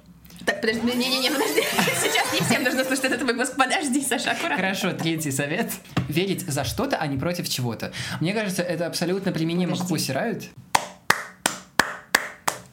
Так, 0.45 0.61
подожди, 0.61 0.81
не-не-не, 0.83 1.31
подожди. 1.31 1.61
Сейчас 2.03 2.24
не 2.35 2.40
всем 2.40 2.64
нужно 2.64 2.85
слушать 2.85 3.05
этот 3.05 3.23
выпуск. 3.23 3.55
Подожди, 3.57 4.03
Саша, 4.03 4.33
аккуратно. 4.33 4.57
Хорошо, 4.57 4.92
третий 4.92 5.31
совет. 5.31 5.70
Верить 6.09 6.42
за 6.47 6.64
что-то, 6.64 6.97
а 6.97 7.07
не 7.07 7.16
против 7.16 7.49
чего-то. 7.49 7.92
Мне 8.20 8.33
кажется, 8.33 8.62
это 8.62 8.87
абсолютно 8.87 9.33
применимо 9.33 9.77
к 9.77 9.81
Подожди. 9.81 10.12
Pussy 10.12 10.14
Riot. 10.14 10.44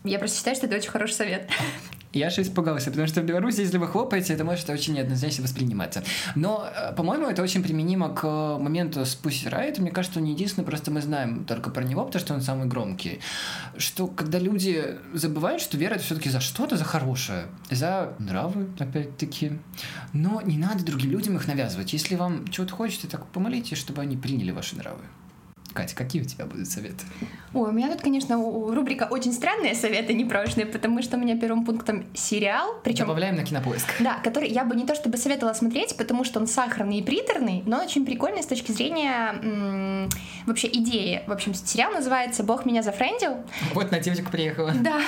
Я 0.03 0.17
просто 0.17 0.37
считаю, 0.37 0.55
что 0.55 0.65
это 0.65 0.77
очень 0.77 0.89
хороший 0.89 1.13
совет. 1.13 1.49
Я 2.13 2.29
же 2.29 2.41
испугался, 2.41 2.89
потому 2.89 3.07
что 3.07 3.21
в 3.21 3.25
Беларуси, 3.25 3.61
если 3.61 3.77
вы 3.77 3.87
хлопаете, 3.87 4.33
это 4.33 4.43
может 4.43 4.69
очень 4.69 4.95
неоднозначно 4.95 5.43
восприниматься. 5.43 6.03
Но, 6.35 6.67
э, 6.75 6.93
по-моему, 6.93 7.27
это 7.27 7.41
очень 7.41 7.63
применимо 7.63 8.09
к 8.13 8.25
э, 8.25 8.57
моменту 8.61 9.05
с 9.05 9.17
Pussy 9.21 9.49
Riot. 9.49 9.79
Мне 9.79 9.91
кажется, 9.91 10.19
он 10.19 10.25
единственный, 10.25 10.65
просто 10.65 10.91
мы 10.91 11.01
знаем 11.01 11.45
только 11.45 11.69
про 11.69 11.83
него, 11.83 12.03
потому 12.03 12.19
что 12.19 12.33
он 12.33 12.41
самый 12.41 12.67
громкий. 12.67 13.21
Что 13.77 14.07
когда 14.07 14.39
люди 14.39 14.97
забывают, 15.13 15.61
что 15.61 15.77
вера 15.77 15.93
это 15.93 16.03
все-таки 16.03 16.29
за 16.29 16.41
что-то, 16.41 16.75
за 16.75 16.83
хорошее, 16.83 17.45
за 17.69 18.13
нравы, 18.19 18.67
опять-таки. 18.77 19.53
Но 20.11 20.41
не 20.41 20.57
надо 20.57 20.83
другим 20.83 21.11
людям 21.11 21.37
их 21.37 21.47
навязывать. 21.47 21.93
Если 21.93 22.15
вам 22.15 22.45
чего-то 22.49 22.73
хочется, 22.73 23.07
так 23.07 23.25
помолитесь, 23.27 23.77
чтобы 23.77 24.01
они 24.01 24.17
приняли 24.17 24.51
ваши 24.51 24.75
нравы. 24.75 25.01
Катя, 25.73 25.95
какие 25.95 26.21
у 26.21 26.25
тебя 26.25 26.45
будут 26.45 26.67
советы? 26.67 27.05
Ой, 27.53 27.69
у 27.69 27.71
меня 27.71 27.89
тут, 27.91 28.01
конечно, 28.01 28.35
рубрика 28.35 29.07
«Очень 29.09 29.33
странные 29.33 29.73
советы 29.75 30.13
непрошенные», 30.13 30.65
потому 30.65 31.01
что 31.01 31.17
у 31.17 31.19
меня 31.19 31.37
первым 31.37 31.65
пунктом 31.65 32.05
сериал, 32.13 32.75
причем 32.83 33.05
Добавляем 33.05 33.35
на 33.35 33.43
кинопоиск. 33.43 33.87
Да, 33.99 34.19
который 34.23 34.49
я 34.49 34.63
бы 34.65 34.75
не 34.75 34.85
то 34.85 34.95
чтобы 34.95 35.17
советовала 35.17 35.53
смотреть, 35.53 35.95
потому 35.97 36.23
что 36.23 36.39
он 36.39 36.47
сахарный 36.47 36.99
и 36.99 37.03
приторный, 37.03 37.63
но 37.65 37.81
очень 37.83 38.05
прикольный 38.05 38.43
с 38.43 38.47
точки 38.47 38.71
зрения 38.71 39.33
м, 39.41 40.09
вообще 40.45 40.67
идеи. 40.67 41.23
В 41.27 41.31
общем, 41.31 41.53
сериал 41.53 41.91
называется 41.93 42.43
«Бог 42.43 42.65
меня 42.65 42.83
зафрендил». 42.83 43.37
Вот 43.73 43.91
на 43.91 43.99
девочку 43.99 44.29
приехала. 44.31 44.71
Да, 44.81 45.01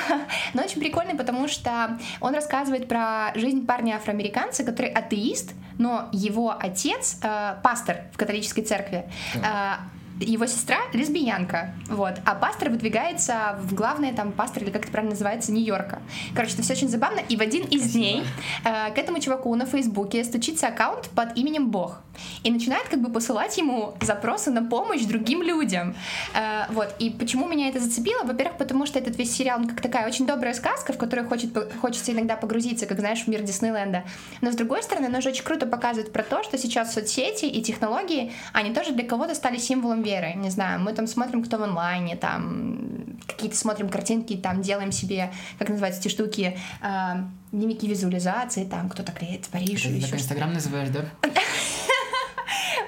но 0.54 0.63
очень 0.63 0.80
прикольный, 0.80 1.15
потому 1.15 1.47
что 1.47 1.97
он 2.21 2.34
рассказывает 2.34 2.88
про 2.88 3.32
жизнь 3.36 3.65
парня-афроамериканца, 3.65 4.63
который 4.63 4.89
атеист, 4.89 5.54
но 5.78 6.10
его 6.12 6.56
отец 6.58 7.17
э, 7.23 7.56
пастор 7.63 8.02
в 8.13 8.17
католической 8.17 8.62
церкви. 8.62 9.06
Э, 9.36 9.76
его 10.23 10.45
сестра 10.45 10.77
лесбиянка, 10.93 11.73
вот, 11.89 12.15
а 12.25 12.36
пастор 12.36 12.69
выдвигается 12.69 13.57
в 13.62 13.73
главное 13.73 14.13
там 14.13 14.31
пастор 14.31 14.63
или 14.63 14.71
как 14.71 14.83
это 14.83 14.91
правильно 14.91 15.12
называется 15.12 15.51
Нью-Йорка. 15.51 16.01
Короче, 16.36 16.53
это 16.53 16.63
все 16.63 16.73
очень 16.73 16.89
забавно. 16.89 17.19
И 17.29 17.36
в 17.36 17.41
один 17.41 17.63
из 17.65 17.81
Красиво. 17.81 17.93
дней 17.93 18.23
э, 18.63 18.93
к 18.93 18.97
этому 18.97 19.19
чуваку 19.19 19.53
на 19.55 19.65
Фейсбуке 19.65 20.23
стучится 20.23 20.67
аккаунт 20.67 21.09
под 21.09 21.38
именем 21.38 21.69
Бог 21.69 22.01
и 22.43 22.52
начинает 22.52 22.88
как 22.89 23.02
бы 23.02 23.12
посылать 23.12 23.58
ему 23.58 23.95
запросы 24.02 24.52
на 24.52 24.63
помощь 24.63 25.04
другим 25.04 25.41
людям. 25.41 25.95
Э, 26.34 26.65
вот. 26.69 26.93
И 26.99 27.10
почему 27.10 27.47
меня 27.47 27.69
это 27.69 27.80
зацепило? 27.80 28.23
Во-первых, 28.23 28.58
потому 28.58 28.86
что 28.86 28.99
этот 28.99 29.17
весь 29.17 29.36
сериал, 29.36 29.60
он 29.60 29.67
как 29.67 29.82
такая 29.82 30.08
очень 30.08 30.26
добрая 30.26 30.54
сказка, 30.54 30.93
в 30.93 30.97
которую 30.97 31.28
хочет, 31.28 31.49
хочется 31.82 32.12
иногда 32.12 32.36
погрузиться, 32.36 32.86
как 32.86 32.99
знаешь, 32.99 33.23
в 33.23 33.28
мир 33.28 33.41
Диснейленда. 33.41 34.04
Но 34.41 34.52
с 34.52 34.56
другой 34.56 34.84
стороны, 34.84 35.08
она 35.08 35.21
же 35.21 35.30
очень 35.30 35.43
круто 35.43 35.65
показывает 35.65 36.12
про 36.12 36.23
то, 36.23 36.43
что 36.43 36.58
сейчас 36.58 36.93
соцсети 36.93 37.45
и 37.45 37.62
технологии, 37.62 38.32
они 38.54 38.73
тоже 38.73 38.93
для 38.93 39.06
кого-то 39.06 39.36
стали 39.36 39.58
символом 39.58 40.02
веры. 40.02 40.34
Не 40.36 40.49
знаю, 40.49 40.80
мы 40.80 40.93
там 40.93 41.08
смотрим, 41.08 41.43
кто 41.43 41.58
в 41.58 41.63
онлайне, 41.63 42.15
там 42.15 42.93
какие-то 43.28 43.58
смотрим 43.58 43.89
картинки, 43.89 44.36
там 44.36 44.62
делаем 44.62 44.91
себе, 44.91 45.32
как 45.60 45.69
называются 45.69 46.02
эти 46.02 46.10
штуки, 46.10 46.58
э, 46.82 47.13
дневники 47.52 47.88
визуализации, 47.88 48.65
там 48.65 48.89
кто-то 48.89 49.12
клеит 49.12 49.47
Париж 49.47 49.84
Ты 49.84 50.02
так 50.02 50.13
Инстаграм 50.13 50.54
называешь, 50.54 50.89
да? 50.89 51.06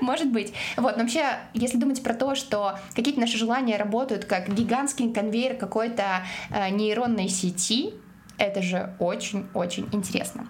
может 0.01 0.31
быть. 0.31 0.53
Вот, 0.77 0.97
но 0.97 1.03
вообще, 1.03 1.39
если 1.53 1.77
думать 1.77 2.03
про 2.03 2.13
то, 2.13 2.36
что 2.36 2.79
какие-то 2.95 3.19
наши 3.19 3.38
желания 3.38 3.77
работают 3.77 4.25
как 4.25 4.53
гигантский 4.53 5.13
конвейер 5.13 5.55
какой-то 5.55 6.25
э, 6.51 6.69
нейронной 6.69 7.29
сети, 7.29 7.93
Это 8.38 8.62
же 8.62 8.93
очень-очень 9.00 9.88
интересно. 9.91 10.48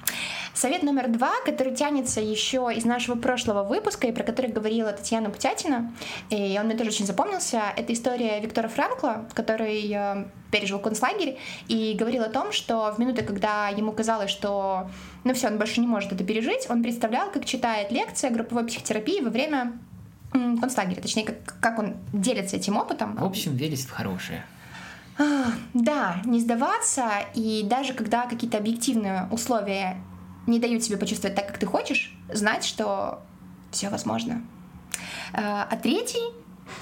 Совет 0.54 0.84
номер 0.84 1.10
два, 1.10 1.34
который 1.46 1.76
тянется 1.76 2.22
еще 2.22 2.72
из 2.74 2.86
нашего 2.86 3.16
прошлого 3.16 3.64
выпуска 3.64 4.08
и 4.08 4.12
про 4.12 4.24
который 4.24 4.52
говорила 4.52 4.92
Татьяна 4.92 5.30
Путятина, 5.30 5.94
и 6.30 6.58
он 6.60 6.68
мне 6.68 6.78
тоже 6.78 6.92
очень 6.92 7.06
запомнился, 7.06 7.62
это 7.76 7.94
история 7.94 8.40
Виктора 8.40 8.70
Франкла, 8.70 9.28
который 9.34 9.92
э, 9.92 10.26
пережил 10.52 10.80
концлагерь 10.80 11.38
и 11.68 11.94
говорил 12.00 12.24
о 12.24 12.30
том, 12.30 12.54
что 12.54 12.94
в 12.96 13.00
минуты, 13.00 13.24
когда 13.24 13.68
ему 13.68 13.92
казалось, 13.92 14.32
что 14.32 14.90
ну 15.26 15.34
все, 15.34 15.48
он 15.48 15.58
больше 15.58 15.82
не 15.82 15.88
может 15.88 16.14
это 16.14 16.24
пережить, 16.24 16.68
он 16.70 16.82
представлял, 16.82 17.30
как 17.32 17.46
читает 17.46 17.92
лекции 17.92 18.30
групповой 18.30 18.66
психотерапии 18.66 19.22
во 19.22 19.30
время 19.30 19.74
концлагеря, 20.32 21.02
точнее, 21.02 21.26
как, 21.26 21.60
как 21.60 21.80
он 21.80 21.96
делится 22.14 22.56
этим 22.56 22.78
опытом. 22.78 23.16
В 23.16 23.24
общем, 23.24 23.56
верить 23.56 23.86
в 23.86 23.92
хорошее. 23.92 24.44
Да, 25.74 26.22
не 26.26 26.40
сдаваться, 26.40 27.10
и 27.34 27.64
даже 27.64 27.94
когда 27.94 28.26
какие-то 28.26 28.58
объективные 28.58 29.28
условия 29.32 29.98
не 30.46 30.60
дают 30.60 30.84
тебе 30.84 30.98
почувствовать 30.98 31.36
так, 31.36 31.48
как 31.48 31.58
ты 31.58 31.66
хочешь, 31.66 32.16
знать, 32.32 32.66
что 32.66 33.22
все 33.72 33.90
возможно. 33.90 34.42
А, 35.34 35.68
а 35.70 35.76
третий 35.78 36.34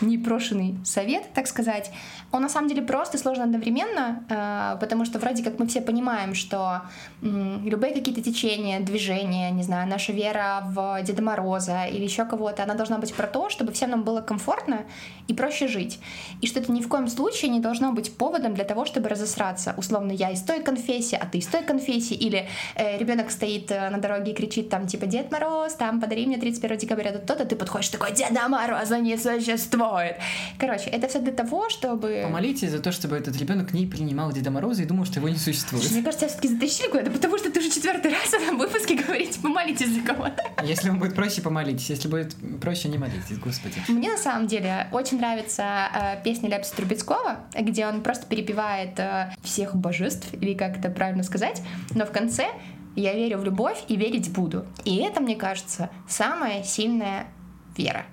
непрошенный 0.01 0.77
совет, 0.85 1.33
так 1.33 1.47
сказать, 1.47 1.91
он 2.31 2.41
на 2.41 2.49
самом 2.49 2.69
деле 2.69 2.81
просто 2.81 3.17
сложно 3.17 3.43
одновременно, 3.43 4.23
э, 4.29 4.77
потому 4.79 5.05
что 5.05 5.19
вроде 5.19 5.43
как 5.43 5.59
мы 5.59 5.67
все 5.67 5.81
понимаем, 5.81 6.35
что 6.35 6.83
любые 7.21 7.93
какие-то 7.93 8.21
течения, 8.21 8.79
движения, 8.79 9.51
не 9.51 9.63
знаю, 9.63 9.87
наша 9.87 10.13
вера 10.13 10.63
в 10.67 11.01
Деда 11.03 11.21
Мороза 11.21 11.85
или 11.85 12.03
еще 12.03 12.25
кого-то, 12.25 12.63
она 12.63 12.75
должна 12.75 12.97
быть 12.97 13.13
про 13.13 13.27
то, 13.27 13.49
чтобы 13.49 13.71
всем 13.73 13.91
нам 13.91 14.03
было 14.03 14.21
комфортно 14.21 14.83
и 15.27 15.33
проще 15.33 15.67
жить. 15.67 15.99
И 16.41 16.47
что 16.47 16.59
это 16.59 16.71
ни 16.71 16.81
в 16.81 16.87
коем 16.87 17.07
случае 17.07 17.51
не 17.51 17.59
должно 17.59 17.91
быть 17.91 18.15
поводом 18.17 18.53
для 18.53 18.63
того, 18.63 18.85
чтобы 18.85 19.09
разосраться. 19.09 19.73
Условно, 19.77 20.11
я 20.11 20.31
из 20.31 20.41
той 20.41 20.61
конфессии, 20.61 21.17
а 21.19 21.25
ты 21.25 21.37
из 21.39 21.47
той 21.47 21.63
конфессии, 21.63 22.15
или 22.15 22.47
э, 22.75 22.97
ребенок 22.97 23.31
стоит 23.31 23.71
э, 23.71 23.89
на 23.89 23.97
дороге 23.97 24.31
и 24.31 24.35
кричит 24.35 24.69
там 24.69 24.87
типа 24.87 25.05
Дед 25.05 25.31
Мороз, 25.31 25.73
там 25.73 26.01
подари 26.01 26.25
мне 26.25 26.37
31 26.37 26.77
декабря 26.77 27.11
то-то, 27.13 27.45
ты 27.45 27.55
подходишь 27.55 27.89
такой 27.89 28.13
Деда 28.13 28.47
Мороза 28.47 28.99
не 28.99 29.17
существует. 29.17 30.17
Короче, 30.57 30.89
это 30.89 31.07
все 31.07 31.19
для 31.19 31.31
того, 31.31 31.69
чтобы 31.69 32.21
Помолитесь 32.23 32.71
за 32.71 32.79
то, 32.79 32.91
чтобы 32.91 33.15
этот 33.15 33.37
ребенок 33.37 33.73
не 33.73 33.85
принимал 33.85 34.31
Деда 34.31 34.51
Мороза 34.51 34.83
и 34.83 34.85
думал, 34.85 35.05
что 35.05 35.19
его 35.19 35.29
не 35.29 35.37
существует. 35.37 35.89
Мне 35.91 36.01
кажется, 36.01 36.25
я 36.25 36.29
все-таки 36.29 36.47
затащили 36.49 36.89
куда-то, 36.89 37.11
потому 37.11 37.37
что 37.37 37.51
ты 37.51 37.59
уже 37.59 37.69
четвертый 37.69 38.11
раз 38.11 38.29
в 38.29 38.33
этом 38.33 38.57
выпуске 38.57 38.95
говорите, 38.95 39.39
помолитесь 39.39 39.89
за 39.89 40.01
кого-то. 40.01 40.43
Если 40.63 40.89
вам 40.89 40.99
будет 40.99 41.15
проще, 41.15 41.41
помолитесь. 41.41 41.89
Если 41.89 42.07
будет 42.07 42.35
проще, 42.61 42.89
не 42.89 42.97
молитесь, 42.97 43.37
господи. 43.37 43.75
Мне 43.87 44.11
на 44.11 44.17
самом 44.17 44.47
деле 44.47 44.87
очень 44.91 45.12
нравится 45.15 45.63
э, 45.93 46.23
песня 46.23 46.49
Ляписа 46.49 46.75
Трубецкого, 46.75 47.39
где 47.53 47.87
он 47.87 48.01
просто 48.01 48.25
перепевает 48.25 48.99
э, 48.99 49.33
всех 49.43 49.75
божеств, 49.75 50.33
или 50.33 50.53
как 50.53 50.77
это 50.77 50.89
правильно 50.89 51.23
сказать, 51.23 51.61
но 51.95 52.05
в 52.05 52.11
конце 52.11 52.47
я 52.95 53.13
верю 53.13 53.39
в 53.39 53.43
любовь 53.43 53.83
и 53.87 53.95
верить 53.95 54.31
буду. 54.31 54.65
И 54.85 54.97
это, 54.97 55.19
мне 55.21 55.35
кажется, 55.35 55.89
самая 56.07 56.63
сильная 56.63 57.27
вера. 57.75 58.05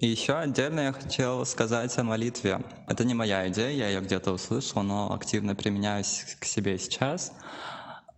Еще 0.00 0.34
отдельно 0.34 0.80
я 0.80 0.92
хотел 0.92 1.46
сказать 1.46 1.96
о 1.96 2.02
молитве. 2.02 2.60
Это 2.88 3.04
не 3.04 3.14
моя 3.14 3.48
идея, 3.48 3.70
я 3.70 3.88
ее 3.88 4.00
где-то 4.00 4.32
услышал, 4.32 4.82
но 4.82 5.12
активно 5.12 5.54
применяюсь 5.54 6.36
к 6.40 6.44
себе 6.44 6.76
сейчас. 6.78 7.32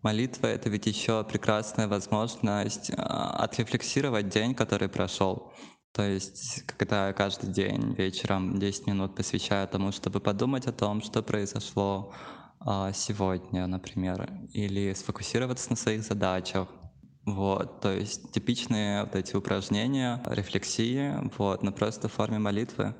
Молитва— 0.02 0.46
это 0.48 0.68
ведь 0.70 0.86
еще 0.86 1.24
прекрасная 1.24 1.88
возможность 1.88 2.90
а, 2.96 3.36
отрефлексировать 3.44 4.28
день, 4.28 4.54
который 4.54 4.88
прошел. 4.88 5.52
То 5.94 6.02
есть, 6.02 6.64
когда 6.66 7.12
каждый 7.12 7.52
день 7.52 7.94
вечером 7.94 8.58
10 8.58 8.88
минут 8.88 9.14
посвящаю 9.14 9.68
тому, 9.68 9.92
чтобы 9.92 10.18
подумать 10.18 10.66
о 10.66 10.72
том, 10.72 11.00
что 11.00 11.22
произошло 11.22 12.12
а, 12.58 12.92
сегодня, 12.92 13.68
например, 13.68 14.28
или 14.52 14.92
сфокусироваться 14.92 15.70
на 15.70 15.76
своих 15.76 16.02
задачах, 16.02 16.68
вот, 17.24 17.80
то 17.80 17.92
есть 17.92 18.32
типичные 18.32 19.04
вот 19.04 19.14
эти 19.14 19.36
упражнения, 19.36 20.20
рефлексии, 20.26 21.14
вот, 21.38 21.62
но 21.62 21.70
просто 21.70 22.08
в 22.08 22.12
форме 22.12 22.40
молитвы. 22.40 22.96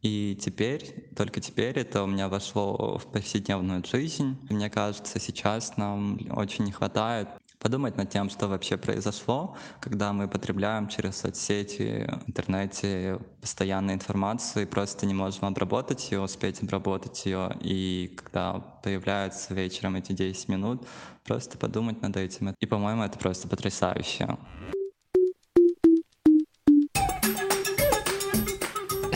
И 0.00 0.36
теперь, 0.40 1.12
только 1.14 1.38
теперь 1.40 1.78
это 1.78 2.02
у 2.02 2.06
меня 2.06 2.30
вошло 2.30 2.96
в 2.96 3.12
повседневную 3.12 3.84
жизнь. 3.84 4.38
Мне 4.48 4.70
кажется, 4.70 5.20
сейчас 5.20 5.76
нам 5.76 6.18
очень 6.30 6.64
не 6.64 6.72
хватает 6.72 7.28
подумать 7.62 7.96
над 7.96 8.10
тем, 8.10 8.28
что 8.28 8.48
вообще 8.48 8.76
произошло, 8.76 9.56
когда 9.80 10.12
мы 10.12 10.26
потребляем 10.28 10.88
через 10.88 11.18
соцсети, 11.18 12.10
интернете 12.26 13.20
постоянную 13.40 13.94
информацию 13.94 14.64
и 14.64 14.66
просто 14.66 15.06
не 15.06 15.14
можем 15.14 15.44
обработать 15.44 16.10
ее, 16.10 16.20
успеть 16.20 16.60
обработать 16.62 17.24
ее. 17.24 17.56
И 17.60 18.14
когда 18.16 18.54
появляются 18.82 19.54
вечером 19.54 19.94
эти 19.96 20.12
10 20.12 20.48
минут, 20.48 20.86
просто 21.24 21.56
подумать 21.56 22.02
над 22.02 22.16
этим. 22.16 22.54
И, 22.58 22.66
по-моему, 22.66 23.04
это 23.04 23.18
просто 23.18 23.46
потрясающе. 23.46 24.36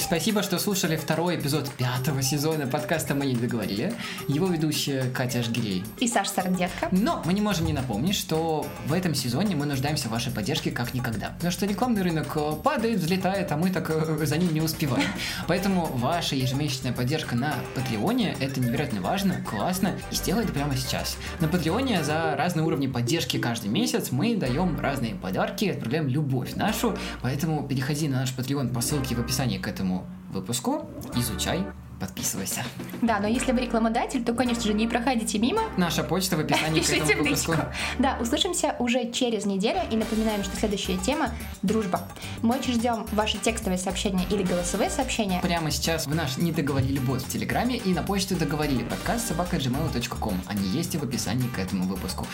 Спасибо, 0.07 0.45
что 0.45 0.61
слушали 0.61 0.95
второй 0.95 1.35
эпизод 1.35 1.69
пятого 1.69 2.23
сезона 2.23 2.69
подкаста 2.69 3.17
«Мы 3.17 3.27
не 3.27 3.35
договорили». 3.35 3.93
Его 4.29 4.47
ведущая 4.47 5.11
Катя 5.13 5.43
Жгирей. 5.43 5.83
И 5.99 6.07
Саша 6.07 6.31
Сарандетка. 6.31 6.87
Но 6.93 7.21
мы 7.25 7.33
не 7.33 7.41
можем 7.41 7.67
не 7.67 7.73
напомнить, 7.73 8.15
что 8.15 8.65
в 8.87 8.93
этом 8.93 9.17
сезоне 9.17 9.57
мы 9.57 9.67
нуждаемся 9.67 10.07
в 10.07 10.13
вашей 10.13 10.31
поддержке 10.31 10.71
как 10.71 10.95
никогда. 10.95 11.31
Потому 11.31 11.51
что 11.51 11.67
рекламный 11.67 12.03
рынок 12.03 12.37
э, 12.37 12.53
падает, 12.63 13.01
взлетает, 13.01 13.51
а 13.51 13.57
мы 13.57 13.71
так 13.71 13.91
э, 13.91 14.25
за 14.25 14.37
ним 14.37 14.55
не 14.55 14.61
успеваем. 14.61 15.09
Поэтому 15.49 15.87
ваша 15.87 16.37
ежемесячная 16.37 16.93
поддержка 16.93 17.35
на 17.35 17.57
Патреоне– 17.75 18.37
это 18.41 18.61
невероятно 18.61 19.01
важно, 19.01 19.43
классно, 19.43 19.99
и 20.13 20.15
сделай 20.15 20.45
это 20.45 20.53
прямо 20.53 20.77
сейчас. 20.77 21.17
На 21.41 21.49
Патреоне 21.49 22.05
за 22.05 22.37
разные 22.37 22.65
уровни 22.65 22.87
поддержки 22.87 23.39
каждый 23.39 23.71
месяц 23.71 24.13
мы 24.13 24.37
даем 24.37 24.79
разные 24.79 25.17
подарки, 25.17 25.65
отправляем 25.65 26.07
любовь 26.07 26.55
нашу, 26.55 26.97
поэтому 27.23 27.67
переходи 27.67 28.07
на 28.07 28.21
наш 28.21 28.33
Patreon 28.33 28.73
по 28.73 28.81
ссылке 28.81 29.17
в 29.17 29.19
описании 29.19 29.59
к 29.59 29.67
этому 29.67 29.96
выпуску, 30.37 30.89
изучай, 31.15 31.67
подписывайся. 32.01 32.63
Да, 33.03 33.21
но 33.21 33.29
если 33.29 33.53
вы 33.53 33.61
рекламодатель, 33.61 34.25
то, 34.25 34.35
конечно 34.35 34.63
же, 34.63 34.75
не 34.75 34.87
проходите 34.87 35.39
мимо. 35.39 35.63
Наша 35.77 36.03
почта 36.03 36.37
в 36.37 36.41
описании 36.41 36.81
Пишите 36.81 37.01
к 37.01 37.05
этому 37.05 37.25
выпуску. 37.25 37.55
Да, 37.99 38.19
услышимся 38.21 38.77
уже 38.79 39.11
через 39.13 39.47
неделю 39.47 39.81
и 39.91 39.97
напоминаем, 39.97 40.45
что 40.45 40.57
следующая 40.57 40.97
тема– 40.99 41.31
дружба. 41.63 42.03
Мы 42.43 42.57
очень 42.57 42.75
ждем 42.75 43.07
ваши 43.13 43.39
текстовые 43.39 43.79
сообщения 43.79 44.27
или 44.31 44.43
голосовые 44.43 44.91
сообщения. 44.91 45.41
Прямо 45.41 45.71
сейчас 45.71 46.07
в 46.07 46.15
наш 46.15 46.37
«Не 46.37 46.53
договорили 46.53 46.99
бот» 46.99 47.23
в 47.23 47.29
Телеграме 47.29 47.77
и 47.77 47.93
на 47.93 48.03
почту 48.03 48.37
договорили 48.37 48.85
подкаст 48.85 49.29
собака 49.29 49.57
gmail.com. 49.57 50.43
Они 50.47 50.69
есть 50.69 50.95
и 50.95 50.99
в 50.99 51.03
описании 51.03 51.49
к 51.49 51.59
этому 51.59 51.85
выпуску. 51.85 52.27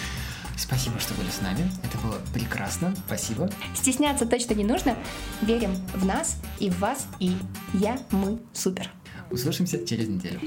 Спасибо, 0.57 0.99
что 0.99 1.15
были 1.15 1.31
с 1.31 1.41
нами. 1.41 1.71
Это 1.83 1.99
было 1.99 2.19
прекрасно. 2.35 2.95
Спасибо. 3.07 3.51
Стесняться 3.75 4.27
точно 4.27 4.55
не 4.55 4.65
нужно. 4.65 4.97
Верим 5.41 5.75
в 5.95 6.05
нас 6.05 6.37
и 6.59 6.71
в 6.71 6.79
вас. 6.79 7.07
И 7.21 7.37
я, 7.75 7.99
мы, 8.11 8.39
супер. 8.53 8.91
Услышимся 9.33 9.85
через 9.87 10.09
неделю. 10.09 10.41